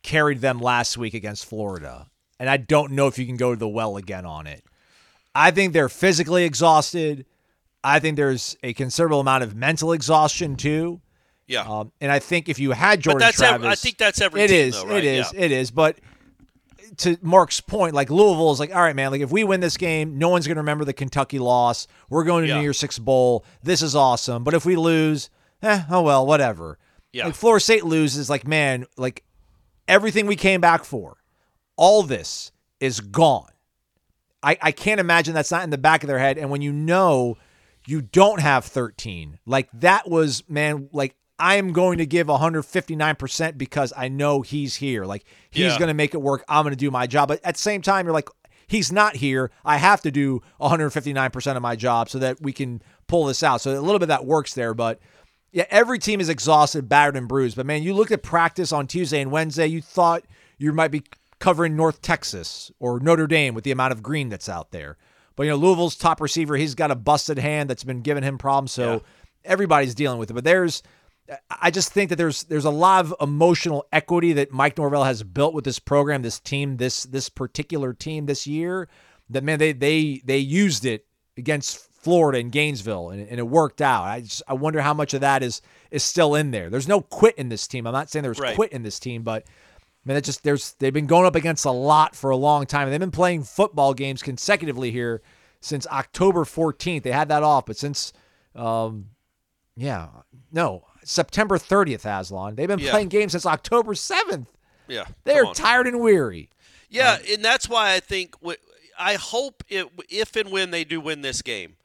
[0.03, 2.07] carried them last week against Florida.
[2.39, 4.63] And I don't know if you can go to the well again on it.
[5.33, 7.25] I think they're physically exhausted.
[7.83, 11.01] I think there's a considerable amount of mental exhaustion too.
[11.47, 11.63] Yeah.
[11.63, 14.41] Um, and I think if you had Jordan but that's Travis, I think that's every
[14.41, 15.03] it team, is, though, right?
[15.03, 15.41] it is, yeah.
[15.41, 15.71] it is.
[15.71, 15.99] But
[16.97, 19.77] to Mark's point, like Louisville is like, all right, man, like if we win this
[19.77, 21.87] game, no one's going to remember the Kentucky loss.
[22.09, 22.57] We're going to yeah.
[22.57, 23.45] New Year's Six Bowl.
[23.63, 24.43] This is awesome.
[24.43, 25.29] But if we lose,
[25.61, 26.77] eh, oh well, whatever.
[27.11, 27.25] Yeah.
[27.25, 29.23] Like Florida State loses, like man, like
[29.91, 31.17] everything we came back for,
[31.75, 33.49] all this is gone.
[34.41, 36.37] I, I can't imagine that's not in the back of their head.
[36.39, 37.37] And when you know
[37.85, 43.93] you don't have 13, like that was, man, like I'm going to give 159% because
[43.95, 45.05] I know he's here.
[45.05, 45.77] Like he's Yeah.
[45.77, 46.43] going to make it work.
[46.47, 47.27] I'm going to do my job.
[47.27, 48.29] But at the same time, you're like,
[48.67, 49.51] he's not here.
[49.65, 53.61] I have to do 159% of my job so that we can pull this out.
[53.61, 54.73] So a little bit of that works there.
[54.73, 54.99] But
[55.51, 57.55] yeah, every team is exhausted, battered, and bruised.
[57.57, 60.23] But man, you looked at practice on Tuesday and Wednesday, you thought
[60.57, 61.03] you might be
[61.39, 64.97] covering North Texas or Notre Dame with the amount of green that's out there.
[65.35, 68.37] But you know, Louisville's top receiver, he's got a busted hand that's been giving him
[68.37, 68.71] problems.
[68.71, 68.99] So Yeah.
[69.45, 70.33] everybody's dealing with it.
[70.33, 70.83] But there's
[71.49, 75.23] I just think that there's there's a lot of emotional equity that Mike Norvell has
[75.23, 78.89] built with this program, this team, this this particular team this year.
[79.29, 81.05] That man, they they they used it
[81.37, 84.03] against Florida and Gainesville, and, and it worked out.
[84.05, 85.61] I just I wonder how much of that is
[85.91, 86.69] is still in there.
[86.69, 87.85] There's no quit in this team.
[87.87, 88.55] I'm not saying there's Right.
[88.55, 89.45] quit in this team, but
[90.05, 92.89] man, it just there's they've been going up against a lot for a long time.
[92.89, 95.21] They've been playing football games consecutively here
[95.59, 97.03] since October 14th.
[97.03, 98.13] They had that off, but since
[98.55, 99.07] um,
[99.75, 100.07] yeah,
[100.51, 102.55] no, September 30th, Aslan.
[102.55, 102.91] They've been Yeah.
[102.91, 104.47] playing games since October 7th.
[104.87, 105.05] Yeah.
[105.23, 105.53] They are on.
[105.55, 106.49] tired and weary.
[106.89, 108.35] Yeah, and that's why I think
[108.99, 111.77] I hope it if and when they do win this game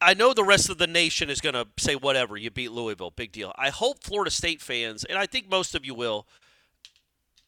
[0.00, 3.10] I know the rest of the nation is going to say whatever you beat Louisville,
[3.10, 3.52] big deal.
[3.56, 6.26] I hope Florida State fans, and I think most of you will,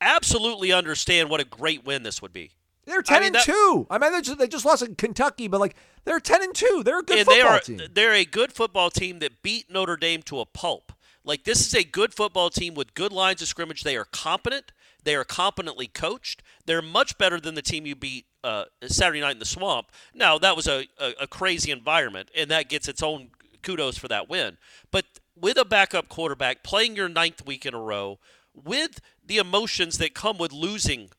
[0.01, 2.51] absolutely understand what a great win this would be.
[2.85, 3.87] They're 10 mean, and that- 2.
[3.91, 6.83] I mean, they just, they just lost in Kentucky, but like they're 10 and 2.
[6.85, 7.81] They're a good and they football are team.
[7.93, 10.93] they're a good football team that beat Notre Dame to a pulp.
[11.25, 13.85] Like this is a good football team with good lines of scrimmage.
[13.85, 14.73] They are competent.
[15.05, 16.43] They are competently coached.
[16.67, 19.91] They're much better than the team you beat uh, Saturday night in the swamp.
[20.15, 23.31] Now that was a, a, a crazy environment, and that gets its own
[23.63, 24.59] kudos for that win.
[24.91, 25.05] But
[25.37, 28.19] with a backup quarterback playing your ninth week in a row,
[28.55, 31.11] with the emotions that come with losing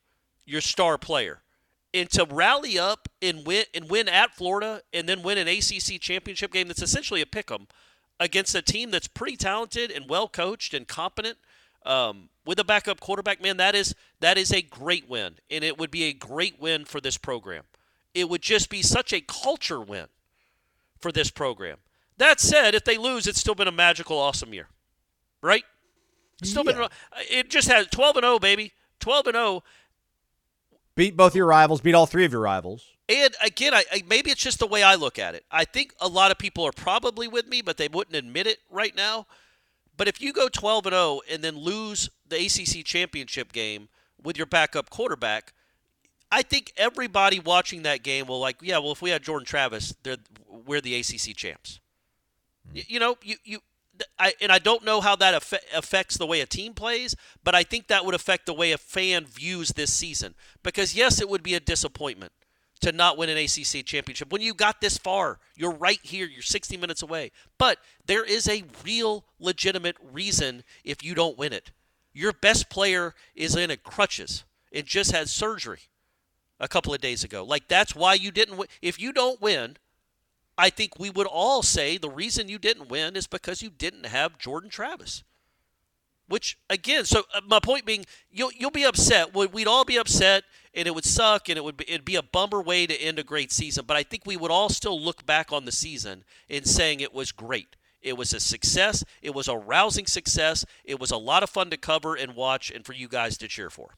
[0.44, 1.42] your star player,
[1.92, 6.00] and to rally up and win and win at Florida, and then win an ACC
[6.00, 7.66] championship game that's essentially a pick 'em
[8.20, 11.38] against a team that's pretty talented and well coached and competent.
[11.84, 15.78] Um, with a backup quarterback, man, that is that is a great win, and it
[15.78, 17.64] would be a great win for this program.
[18.14, 20.06] It would just be such a culture win
[20.98, 21.78] for this program.
[22.16, 24.68] That said, if they lose, it's still been a magical, awesome year,
[25.42, 25.64] right?
[26.40, 26.86] It's still been.
[27.30, 28.72] It just has 12 and 0, baby.
[29.00, 29.62] 12 and 0.
[30.96, 32.86] Beat both your rivals, beat all three of your rivals.
[33.08, 35.44] And again, I, I, maybe it's just the way I look at it.
[35.50, 38.58] I think a lot of people are probably with me, but they wouldn't admit it
[38.70, 39.26] right now.
[39.96, 43.88] But if you go 12 and 0 and then lose the ACC championship game
[44.22, 45.52] with your backup quarterback,
[46.30, 49.94] I think everybody watching that game will like, yeah, well, if we had Jordan Travis,
[50.48, 51.80] we're the ACC champs.
[52.74, 52.88] Mm.
[52.88, 53.60] You know, you you
[54.18, 55.34] I, and I don't know how that
[55.72, 58.78] affects the way a team plays, but I think that would affect the way a
[58.78, 60.34] fan views this season.
[60.64, 62.32] Because yes, it would be a disappointment
[62.80, 65.38] to not win an ACC championship when you got this far.
[65.56, 66.26] You're right here.
[66.26, 67.32] You're 60 minutes away.
[67.58, 71.70] But there is a real, legitimate reason if you don't win it.
[72.12, 75.80] Your best player is in a crutches and just had surgery
[76.60, 77.44] a couple of days ago.
[77.44, 78.68] Like that's why you didn't win.
[78.82, 79.76] If you don't win,
[80.56, 84.06] I think we would all say the reason you didn't win is because you didn't
[84.06, 85.24] have Jordan Travis.
[86.26, 89.34] Which again, so uh, my point being, you'll you'll be upset.
[89.34, 92.22] We'd all be upset, and it would suck, and it would be, it'd be a
[92.22, 93.84] bummer way to end a great season.
[93.86, 97.12] But I think we would all still look back on the season in saying it
[97.12, 97.76] was great.
[98.00, 99.04] It was a success.
[99.22, 100.64] It was a rousing success.
[100.84, 103.48] It was a lot of fun to cover and watch, and for you guys to
[103.48, 103.96] cheer for.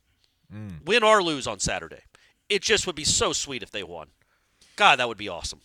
[0.53, 0.85] Mm.
[0.85, 2.03] Win or lose on Saturday.
[2.49, 4.09] It just would be so sweet if they won.
[4.77, 5.61] God, that would be awesome.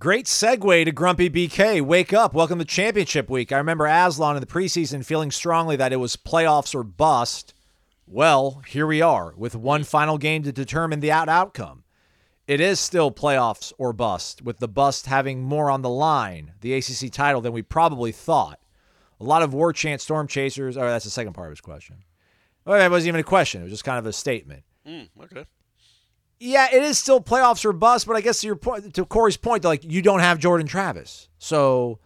[0.00, 1.80] Great segue to Grumpy BK.
[1.80, 2.34] Wake up.
[2.34, 3.52] Welcome to championship week.
[3.52, 7.54] I remember Aslan in the preseason feeling strongly that it was playoffs or bust.
[8.04, 11.84] Well, here we are with one final game to determine the out outcome.
[12.48, 16.74] It is still playoffs or bust, with the bust having more on the line, the
[16.74, 18.58] ACC title, than we probably thought.
[19.20, 20.76] A lot of war chant storm chasers.
[20.76, 21.98] Oh, that's the second part of his question.
[22.64, 23.60] Well, that wasn't even a question.
[23.60, 24.64] It was just kind of a statement.
[24.86, 25.46] Mm, okay
[26.44, 29.36] yeah, it is still playoffs or bust, but I guess to your point, to Corey's
[29.36, 31.98] point, like you don't have Jordan Travis, so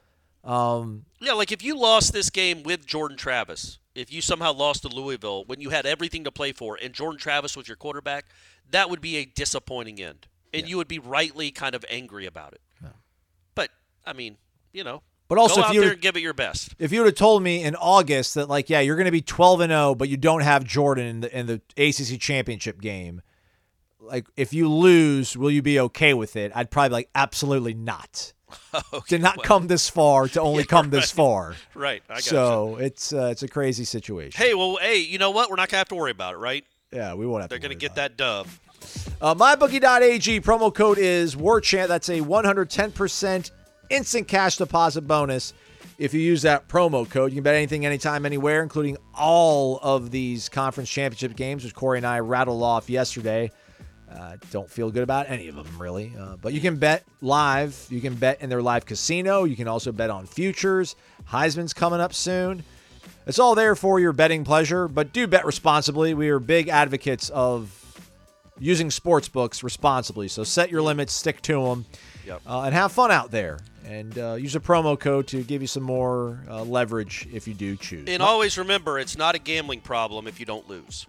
[0.45, 4.83] um, yeah, like if you lost this game with Jordan Travis, if you somehow lost
[4.83, 8.27] to Louisville when you had everything to play for, and Jordan Travis was your quarterback,
[8.71, 10.69] that would be a disappointing end, and yeah.
[10.69, 12.61] you would be rightly kind of angry about it.
[12.81, 12.91] Yeah.
[13.57, 13.71] But
[14.07, 14.37] I mean,
[14.73, 16.75] you know, but also, Go if you there and give it your best.
[16.79, 19.21] If you would have told me in August that, like, yeah, you're going to be
[19.21, 23.21] 12 and 0, but you don't have Jordan in the in the ACC championship game,
[24.09, 26.53] like if you lose, will you be okay with it?
[26.55, 28.33] I'd probably be like absolutely not.
[28.75, 30.91] okay, Did not well, come this far to only yeah, come right.
[30.93, 31.55] this far.
[31.75, 32.03] Right.
[32.19, 34.43] so it's uh, it's a crazy situation.
[34.43, 35.51] Hey, well, hey, you know what?
[35.51, 36.65] We're not gonna have to worry about it, right?
[36.93, 37.51] Yeah, we won't have.
[37.51, 37.55] To.
[37.55, 38.61] They're gonna get that dove.
[39.21, 41.89] Uh, MyBookie.ag promo code is WarChant.
[41.89, 43.51] That's a 110%
[43.91, 45.53] instant cash deposit bonus.
[45.99, 50.13] If you use that promo code, you can bet anything, anytime, anywhere, including all of
[50.13, 53.51] these conference championship games, which Corey and I rattled off yesterday.
[54.11, 56.13] Uh, don't feel good about any of them, really.
[56.19, 57.87] Uh, but you can bet live.
[57.91, 59.45] You can bet in their live casino.
[59.45, 60.97] You can also bet on futures.
[61.31, 62.65] Heisman's coming up soon.
[63.27, 66.15] It's all there for your betting pleasure, but do bet responsibly.
[66.15, 67.75] We are big advocates of
[68.59, 70.29] using sports books responsibly.
[70.29, 71.85] So set your limits, stick to them,
[72.27, 72.41] yep.
[72.47, 73.59] uh, and have fun out there.
[73.85, 77.55] And uh, use a promo code to give you some more uh, leverage if you
[77.55, 78.09] do choose.
[78.09, 81.07] And always remember, it's not a gambling problem if you don't lose.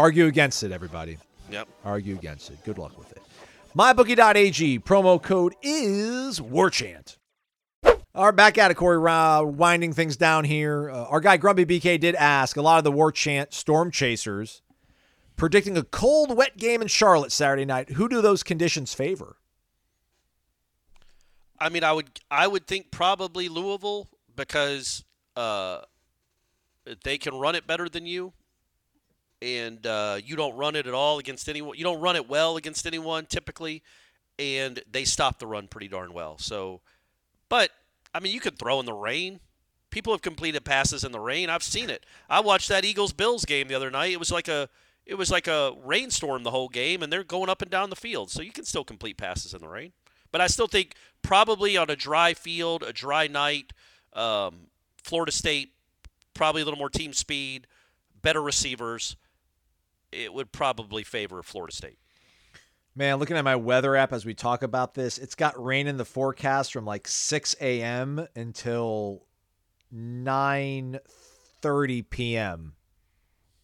[0.00, 1.18] Argue against it, everybody.
[1.50, 1.68] Yep.
[1.84, 2.64] Argue against it.
[2.64, 3.22] Good luck with it.
[3.76, 7.18] MyBookie.ag promo code is WarChant.
[7.84, 8.98] All right, back at it, Corey.
[9.06, 10.88] Uh, winding things down here.
[10.88, 14.62] Uh, our guy Grumpy BK did ask a lot of the War Chant Storm Chasers
[15.36, 17.90] predicting a cold, wet game in Charlotte Saturday night.
[17.90, 19.36] Who do those conditions favor?
[21.58, 25.04] I mean, I would I would think probably Louisville because
[25.36, 25.82] uh,
[27.04, 28.32] they can run it better than you
[29.42, 31.76] and uh, you don't run it at all against anyone.
[31.76, 33.82] You don't run it well against anyone typically,
[34.38, 36.38] and they stop the run pretty darn well.
[36.38, 36.80] So,
[37.48, 37.70] but
[38.14, 39.40] I mean, you could throw in the rain.
[39.90, 41.50] People have completed passes in the rain.
[41.50, 42.06] I've seen it.
[42.28, 44.12] I watched that Eagles Bills game the other night.
[44.12, 44.68] It was like a
[45.06, 47.96] it was like a rainstorm the whole game, and they're going up and down the
[47.96, 48.30] field.
[48.30, 49.92] So you can still complete passes in the rain.
[50.30, 53.72] But I still think probably on a dry field, a dry night,
[54.12, 54.68] um,
[55.02, 55.72] Florida State
[56.34, 57.66] probably a little more team speed
[58.22, 59.16] better receivers,
[60.12, 61.98] it would probably favor Florida State.
[62.94, 65.96] Man, looking at my weather app as we talk about this, it's got rain in
[65.96, 68.26] the forecast from like 6 a.m.
[68.34, 69.26] until
[69.94, 72.74] 9:30 p.m.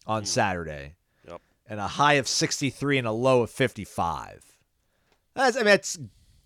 [0.05, 0.95] on Saturday.
[1.27, 1.41] Yep.
[1.67, 4.43] And a high of 63 and a low of 55.
[5.33, 5.99] That's I mean that's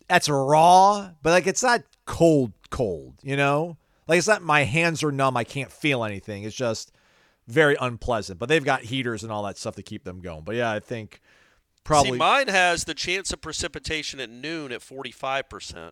[0.08, 3.78] that's raw, but like it's not cold cold, you know?
[4.08, 6.44] Like it's not my hands are numb, I can't feel anything.
[6.44, 6.92] It's just
[7.48, 8.40] very unpleasant.
[8.40, 10.44] But they've got heaters and all that stuff to keep them going.
[10.44, 11.22] But yeah, I think
[11.84, 15.92] probably See, mine has the chance of precipitation at noon at 45%.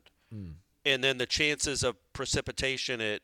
[0.86, 3.22] And then the chances of precipitation at,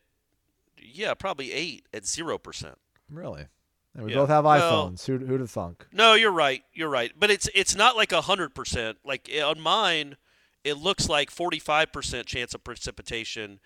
[0.78, 2.74] yeah, probably 8 at 0%.
[3.10, 3.46] Really?
[3.94, 4.18] And we Yeah.
[4.18, 5.06] both have Well- iPhones.
[5.06, 5.86] Who who'd have thunk?
[5.90, 6.62] No, you're right.
[6.74, 7.12] You're right.
[7.18, 8.98] But it's it's not like 100%.
[9.04, 10.16] Like eh, on mine,
[10.64, 13.58] it looks like 45% chance of precipitation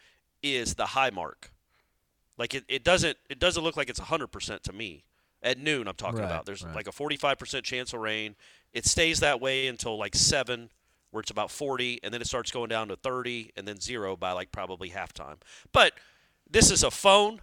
[0.42, 1.50] is the high mark.
[2.40, 5.04] Like it, it doesn't it doesn't look like it's 100% to me.
[5.42, 6.46] At noon I'm talking Right, about.
[6.46, 6.74] There's right.
[6.74, 8.34] like a 45% chance of rain.
[8.72, 10.70] It stays that way until like 7
[11.10, 14.16] where it's about 40 and then it starts going down to 30 and then 0
[14.16, 15.36] by like probably halftime.
[15.72, 15.92] But
[16.50, 17.40] this is a phone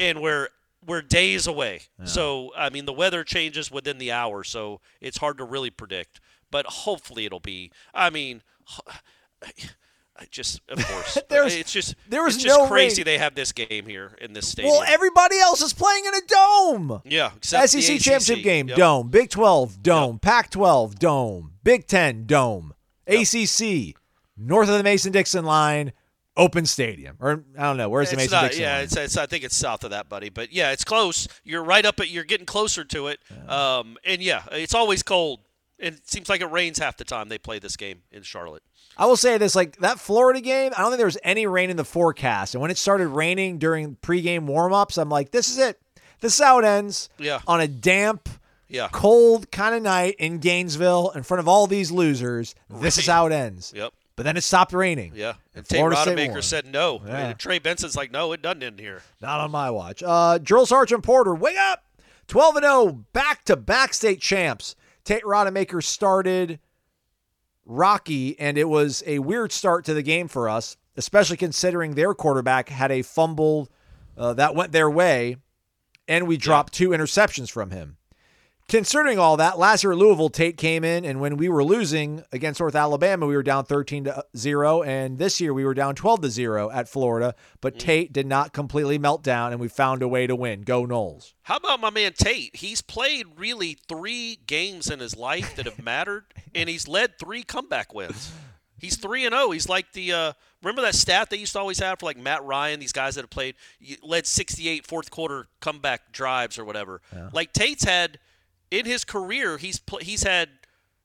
[0.00, 0.48] and we're
[0.86, 1.82] we're days away.
[2.04, 6.20] So I mean, the weather changes within the hour, so it's hard to really predict.
[6.50, 7.72] But hopefully, it'll be.
[7.94, 8.42] I mean,
[10.30, 13.04] just of course, There's- it's just there was it's just no crazy rain.
[13.04, 14.72] they have this game here in this stadium.
[14.72, 17.02] Well, everybody else is playing in a dome.
[17.04, 18.02] yeah, except the SEC ACC.
[18.02, 18.76] championship game, Yep.
[18.78, 19.08] dome.
[19.08, 20.18] Big 12, dome.
[20.18, 21.52] Pac 12, dome.
[21.62, 22.74] Big 10, dome.
[23.06, 23.94] ACC,
[24.36, 25.92] north of the Mason Dixon line,
[26.36, 27.16] open stadium.
[27.20, 27.88] Or, I don't know.
[27.88, 28.84] Where's the Mason Dixon yeah, line?
[28.84, 29.16] it's, it's.
[29.16, 30.28] I think it's south of that, buddy.
[30.30, 31.28] But yeah, it's close.
[31.44, 32.08] You're right up at.
[32.08, 33.18] You're getting closer to it.
[33.48, 35.40] Um, and yeah, it's always cold.
[35.80, 38.62] And it seems like it rains half the time they play this game in Charlotte.
[38.96, 41.70] I will say this like that Florida game, I don't think there was any rain
[41.70, 42.54] in the forecast.
[42.54, 45.80] And when it started raining during pregame warm-ups, I'm like, this is it.
[46.20, 47.08] This is how it ends.
[47.18, 47.40] Yeah.
[47.46, 48.28] On a damp,
[48.68, 48.88] Yeah.
[48.92, 52.54] cold kind of night in Gainesville in front of all these losers.
[52.70, 53.72] This is how it ends.
[53.74, 53.92] Yep.
[54.16, 55.12] But then it stopped raining.
[55.16, 55.34] Yeah.
[55.56, 57.02] And Tate Rodemaker said no.
[57.04, 57.16] Yeah.
[57.30, 59.02] And Trey Benson's like, no, it doesn't end here.
[59.20, 60.04] Not on my watch.
[60.06, 61.82] Uh, Drill Sergeant Porter, wake up!
[62.28, 64.76] 12 and 0, back to back state champs.
[65.04, 66.58] Tate Rodemaker started
[67.66, 72.14] rocky, and it was a weird start to the game for us, especially considering their
[72.14, 73.68] quarterback had a fumble
[74.16, 75.36] uh, that went their way,
[76.06, 77.96] and we dropped two interceptions from him.
[78.66, 82.24] Considering all that, last year at Louisville, Tate came in, and when we were losing
[82.32, 85.94] against North Alabama, we were down 13 to 0, and this year we were down
[85.94, 90.02] 12 to 0 at Florida, but Tate did not completely melt down, and we found
[90.02, 90.62] a way to win.
[90.62, 91.34] Go Noles.
[91.42, 92.56] How about my man Tate?
[92.56, 97.42] He's played really three games in his life that have mattered, and he's led three
[97.42, 98.32] comeback wins.
[98.78, 99.50] He's three and zero.
[99.50, 100.32] He's like the uh,
[100.62, 103.22] remember that stat they used to always have for like Matt Ryan, these guys that
[103.22, 103.54] have played
[104.02, 107.00] led 68 fourth quarter comeback drives or whatever.
[107.32, 108.18] Like Tate's had
[108.70, 110.48] in his career, he's he's had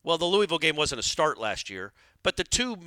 [0.04, 1.94] well, the Louisville game wasn't a start last year,
[2.24, 2.78] but the two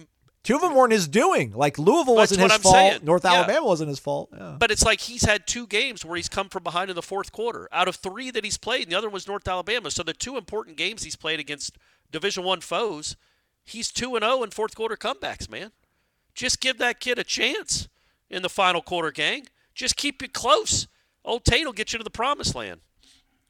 [0.45, 1.53] Two of them weren't his doing.
[1.53, 2.74] Like Louisville That's wasn't his I'm fault.
[2.74, 3.01] saying.
[3.05, 3.34] North Yeah.
[3.34, 4.30] Alabama wasn't his fault.
[4.36, 4.57] Yeah.
[4.59, 7.30] But it's like he's had two games where he's come from behind in the fourth
[7.30, 7.68] quarter.
[7.70, 9.90] Out of three that he's played, and the other was North Alabama.
[9.90, 11.78] So the two important games he's played against
[12.11, 13.16] Division One foes,
[13.64, 15.49] he's two and zero in fourth quarter comebacks.
[15.49, 15.70] Man,
[16.34, 17.88] just give that kid a chance
[18.28, 19.47] in the final quarter, gang.
[19.74, 20.88] Just keep it close.
[21.24, 22.80] Old Tate will get you to the promised land.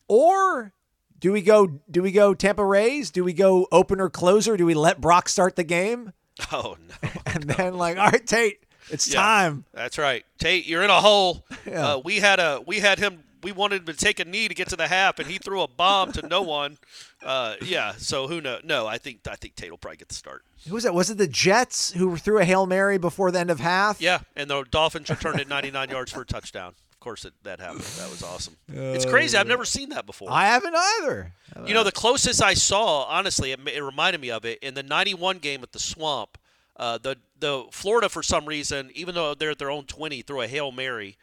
[0.08, 0.72] Or
[1.18, 1.80] do we go?
[1.90, 3.10] Do we go Tampa Rays?
[3.10, 4.56] Do we go opener closer?
[4.58, 6.12] Do we let Brock start the game?
[6.52, 7.10] Oh no.
[7.26, 8.60] And then like, all right, Tate,
[8.90, 9.20] it's Yeah.
[9.20, 9.64] time.
[9.72, 10.66] That's right, Tate.
[10.66, 11.44] You're in a hole.
[11.66, 11.92] Yeah.
[11.94, 13.22] Uh, we had a we had him.
[13.44, 15.62] We wanted him to take a knee to get to the half, and he threw
[15.62, 16.78] a bomb to no one.
[17.24, 17.92] Uh, yeah.
[17.98, 18.62] So who knows?
[18.64, 20.44] No, I think I think Tate will probably get the start.
[20.68, 20.94] Who was that?
[20.94, 24.00] Was it the Jets who threw a hail mary before the end of half?
[24.00, 26.74] Yeah, and the Dolphins returned it 99 yards for a touchdown.
[27.02, 27.80] Of course, it, that happened.
[27.80, 28.54] That was awesome.
[28.68, 29.36] it's crazy.
[29.36, 30.28] I've never seen that before.
[30.30, 31.32] I haven't either.
[31.66, 34.84] You know, the closest I saw, honestly, it, it reminded me of it in the
[34.84, 36.38] '91 game at the Swamp.
[36.76, 40.42] Uh, the the Florida, for some reason, even though they're at their own 20, threw
[40.42, 41.16] a hail mary.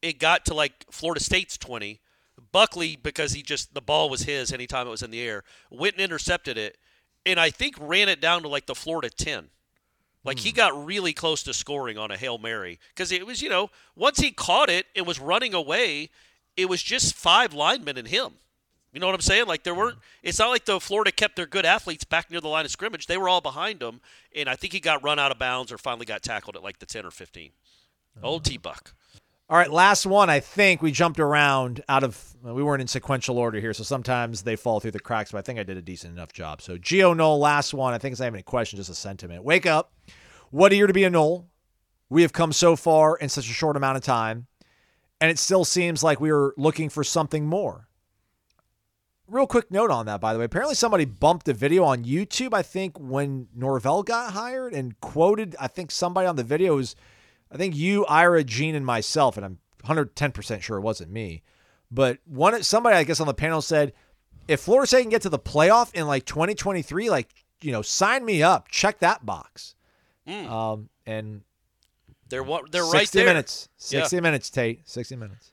[0.00, 2.00] It got to like Florida State's 20.
[2.50, 5.96] Buckley, because he just the ball was his anytime it was in the air, went
[5.96, 6.78] and intercepted it,
[7.26, 9.50] and I think ran it down to like the Florida 10.
[10.24, 10.56] Like he hmm.
[10.56, 14.18] got really close to scoring on a hail mary because it was, you know, once
[14.18, 16.10] he caught it and was running away,
[16.56, 18.34] it was just five linemen and him.
[18.92, 19.46] You know what I'm saying?
[19.46, 19.94] Like there weren't.
[19.94, 20.00] Hmm.
[20.24, 23.06] It's not like the Florida kept their good athletes back near the line of scrimmage.
[23.06, 24.00] They were all behind him,
[24.34, 26.78] and I think he got run out of bounds or finally got tackled at like
[26.78, 27.50] the 10 or 15.
[28.22, 28.50] Old hmm.
[28.50, 28.94] T Buck.
[29.50, 30.28] All right, last one.
[30.28, 32.22] I think we jumped around out of.
[32.42, 35.32] We weren't in sequential order here, so sometimes they fall through the cracks.
[35.32, 36.60] But I think I did a decent enough job.
[36.60, 37.94] So Geo Knoll, last one.
[37.94, 39.44] I think it's not even a question, just a sentiment.
[39.44, 39.94] Wake up!
[40.50, 41.48] What a year to be a Nole.
[42.10, 44.48] We have come so far in such a short amount of time,
[45.18, 47.88] and it still seems like we are looking for something more.
[49.26, 50.44] real quick note on that, by the way.
[50.44, 52.52] Apparently, somebody bumped a video on YouTube.
[52.52, 55.56] I think when Norvell got hired and quoted.
[55.58, 56.94] I think somebody on the video was,
[57.50, 61.42] I think you, Ira, Gene, and myself, and I'm 110 percent sure it wasn't me,
[61.90, 63.92] but one somebody I guess on the panel said,
[64.46, 67.28] if Florida State can get to the playoff in like 2023, like
[67.60, 68.68] you know, sign me up.
[68.68, 69.74] Check that box.
[70.28, 71.42] Um, and
[72.28, 73.26] They're they're right 60 there.
[73.26, 73.68] minutes.
[73.90, 74.00] Yeah.
[74.02, 74.86] 60 minutes, Tate.
[74.88, 75.52] 60 minutes.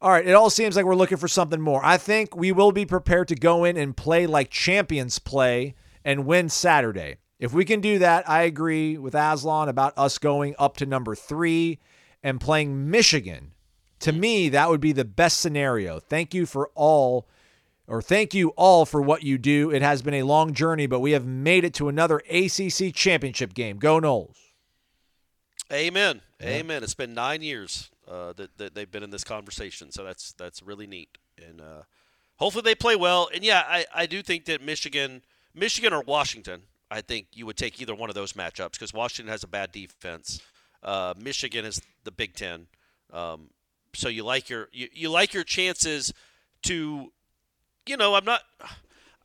[0.00, 0.26] All right.
[0.26, 1.84] It all seems like we're looking for something more.
[1.84, 6.26] I think we will be prepared to go in and play like champions play and
[6.26, 7.18] win Saturday.
[7.42, 11.16] If we can do that, I agree with Aslan about us going up to number
[11.16, 11.80] three
[12.22, 13.50] and playing Michigan.
[13.98, 15.98] To me, that would be the best scenario.
[15.98, 17.26] Thank you for all,
[17.88, 19.72] or thank you all for what you do.
[19.72, 23.54] It has been a long journey, but we have made it to another ACC championship
[23.54, 23.78] game.
[23.78, 24.36] Go Noles.
[25.72, 26.20] Amen.
[26.40, 26.84] Amen.
[26.84, 30.62] It's been nine years uh, that, that they've been in this conversation, so that's that's
[30.62, 31.18] really neat.
[31.44, 31.82] And uh,
[32.36, 33.28] hopefully they play well.
[33.34, 35.22] And yeah, I, I do think that Michigan,
[35.56, 36.62] Michigan or Washington,
[36.92, 39.72] I think you would take either one of those matchups because Washington has a bad
[39.72, 40.40] defense.
[40.82, 42.66] Uh, Michigan is the Big Ten,
[43.12, 43.48] um,
[43.94, 46.12] so you like your you, you like your chances
[46.64, 47.10] to,
[47.86, 48.42] you know, I'm not.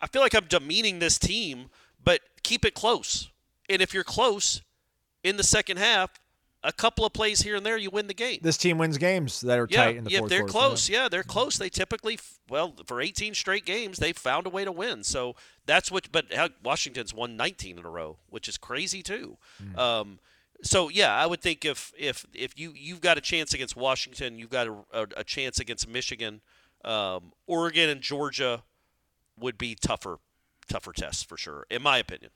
[0.01, 1.69] I feel like I'm demeaning this team,
[2.03, 3.29] but keep it close.
[3.69, 4.61] And if you're close
[5.23, 6.11] in the second half,
[6.67, 8.39] a couple of plays here and there, you win the game.
[8.41, 10.51] This team wins games that are yeah, tight in the yeah, fourth they're quarter.
[10.51, 10.89] close.
[10.89, 11.57] Yeah, they're close.
[11.57, 15.03] They typically, well, for 18 straight games, they've found a way to win.
[15.05, 16.11] So that's what.
[16.11, 16.25] But
[16.61, 19.37] Washington's won 19 in a row, which is crazy too.
[19.59, 19.79] Hmm.
[19.79, 20.19] Um,
[20.61, 24.37] so yeah, I would think if if if you you've got a chance against Washington,
[24.37, 26.41] you've got a, a, a chance against Michigan,
[26.83, 28.63] um, Oregon and Georgia
[29.39, 30.19] would be tougher
[30.67, 32.31] tougher tests for sure, in my opinion.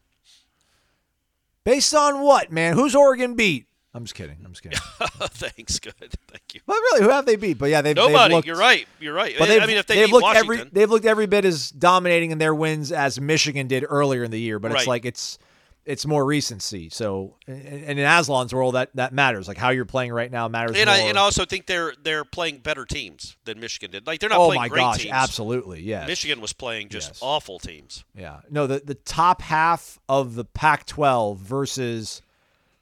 [1.65, 2.75] Based on what, man?
[2.75, 3.67] Who's Oregon beat?
[3.93, 4.37] I'm just kidding.
[4.45, 4.79] I'm just kidding.
[5.31, 6.61] Thanks, good, thank you.
[6.65, 7.57] but really, who have they beat?
[7.57, 8.33] But yeah, they've they've Nobody.
[8.35, 8.87] looked, you're right.
[9.01, 9.35] You're right.
[9.37, 11.71] But I mean, if they they've beat looked Washington, every they've looked every bit as
[11.71, 14.59] dominating in their wins as Michigan did earlier in the year.
[14.59, 15.37] But it's like it's
[15.83, 16.89] it's more recency.
[16.89, 19.47] So and in Aslan's world, that that matters.
[19.49, 20.95] Like how you're playing right now matters and more.
[20.95, 24.07] I and I also think they're they're playing better teams than Michigan did.
[24.07, 25.11] Like they're not oh playing my great gosh, teams.
[25.13, 26.07] absolutely, yes.
[26.07, 27.19] Michigan was playing just Yes.
[27.21, 28.05] awful teams.
[28.15, 28.39] Yeah.
[28.49, 32.21] No, the the top half of the Pac-12 versus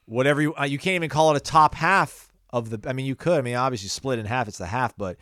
[0.09, 3.05] whatever you uh, you can't even call it a top half of the I mean
[3.05, 3.37] you could.
[3.37, 5.17] I mean obviously split in half it's the half, but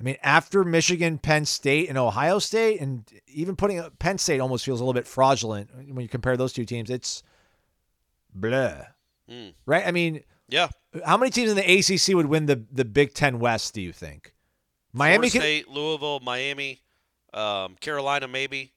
[0.00, 4.64] I mean after Michigan, Penn State and Ohio State and even putting Penn State almost
[4.64, 6.90] feels a little bit fraudulent when you compare those two teams.
[6.90, 7.22] It's
[8.34, 8.82] blah.
[9.30, 9.54] Mm.
[9.66, 9.86] Right?
[9.86, 10.68] I mean, Yeah,
[11.04, 13.92] how many teams in the ACC would win the the Big 10 West, do you
[13.92, 14.34] think?
[14.94, 16.82] Miami Florida State, Louisville, Miami,
[17.32, 18.72] um, Carolina, maybe.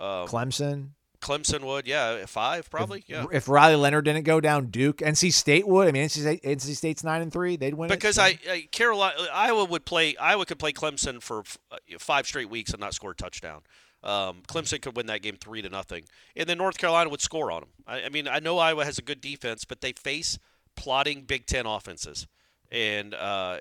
[0.00, 0.90] Um, Clemson.
[1.24, 3.24] Clemson would, yeah, five probably, yeah.
[3.32, 5.88] If Riley Leonard didn't go down, Duke, NC State would.
[5.88, 7.56] I mean, NC, State, NC State's nine and three.
[7.56, 10.16] They'd win it, Because so- I, I Carolina, Iowa would play.
[10.16, 13.62] Iowa could play Clemson for f- uh, five straight weeks and not score a touchdown.
[14.02, 16.04] Um, Clemson could win that game three to nothing,
[16.36, 17.70] and then North Carolina would score on them.
[17.86, 20.38] I, I mean, I know Iowa has a good defense, but they face
[20.76, 22.26] plotting Big Ten offenses,
[22.70, 23.60] and uh,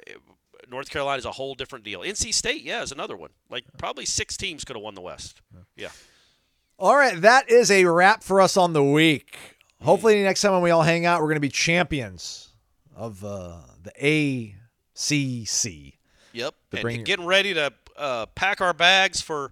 [0.70, 2.02] North Carolina is a whole different deal.
[2.02, 3.30] NC State, yeah, is another one.
[3.50, 5.42] Like probably six teams could have won the West.
[5.78, 5.90] Yeah.
[6.80, 9.38] All right, that is a wrap for us on the week.
[9.82, 12.50] Hopefully, next time when we all hang out, we're going to be champions
[12.96, 14.54] of uh, the
[15.00, 15.94] ACC.
[16.34, 16.56] Yep.
[16.74, 19.52] And getting ready to uh, pack our bags for.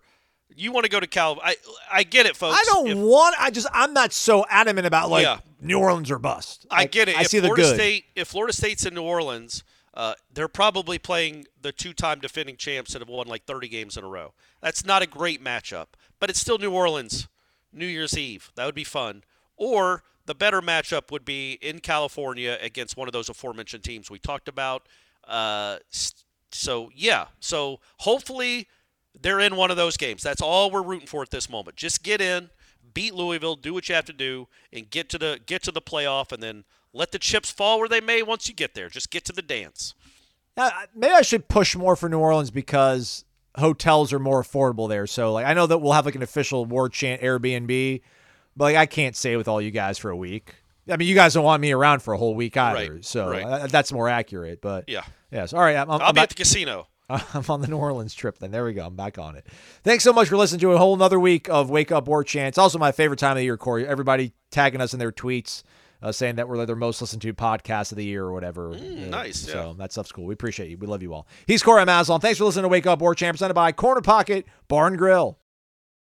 [0.54, 1.40] You want to go to Cal?
[1.42, 1.56] I
[1.92, 2.58] I get it, folks.
[2.60, 3.36] I don't If- want.
[3.40, 3.68] I just.
[3.74, 5.40] I'm not so adamant about like Yeah.
[5.62, 6.66] New Orleans or bust.
[6.70, 7.18] I Like, get it.
[7.18, 7.76] I if see the Florida good.
[7.76, 9.64] State, if Florida State's in New Orleans,
[9.94, 14.04] uh, they're probably playing the two-time defending champs that have won like 30 games in
[14.04, 14.34] a row.
[14.62, 15.88] That's not a great matchup,
[16.22, 17.28] but it's still New Orleans,
[17.74, 18.52] New Year's Eve.
[18.56, 19.24] That would be fun.
[19.58, 24.20] Or the better matchup would be in California against one of those aforementioned teams we
[24.20, 24.88] talked about.
[25.28, 25.80] Uh,
[26.52, 28.68] so yeah, so hopefully
[29.20, 30.22] they're in one of those games.
[30.22, 31.76] That's all we're rooting for at this moment.
[31.76, 32.52] Just get in,
[32.94, 35.82] beat Louisville, do what you have to do, and get to the get to the
[35.82, 38.90] playoff, and then let the chips fall where they may once you get there.
[38.90, 39.96] Just get to the dance.
[40.56, 43.26] Uh, maybe I should push more for New Orleans because
[43.58, 45.08] hotels are more affordable there.
[45.08, 48.02] So like I know that we'll have like an official war chant Airbnb,
[48.56, 50.56] but like I can't stay with all you guys for a week.
[50.90, 53.30] I mean, you guys don't want me around for a whole week either, Right, so
[53.30, 53.44] right.
[53.44, 54.62] uh, that's more accurate.
[54.62, 55.04] But Yeah.
[55.32, 55.76] yes, all right.
[55.76, 56.88] I'm, I'm, I'll I'm be back- at the casino.
[57.10, 58.52] I'm on the New Orleans trip then.
[58.52, 58.86] There we go.
[58.86, 59.46] I'm back on it.
[59.84, 62.48] Thanks so much for listening to a whole another week of Wake Up War Chant.
[62.48, 63.86] It's also my favorite time of the year, Corey.
[63.86, 65.62] Everybody tagging us in their tweets,
[66.02, 68.72] uh, saying that we're like their most listened to podcast of the year or whatever.
[68.74, 69.54] Uh, nice, yeah.
[69.54, 70.26] So that stuff's cool.
[70.26, 70.78] We appreciate you.
[70.78, 71.28] We love you all.
[71.48, 72.22] He's Corey Maslon.
[72.22, 75.38] Thanks for listening to Wake Up War Chant, presented by Corner Pocket Barn Grill.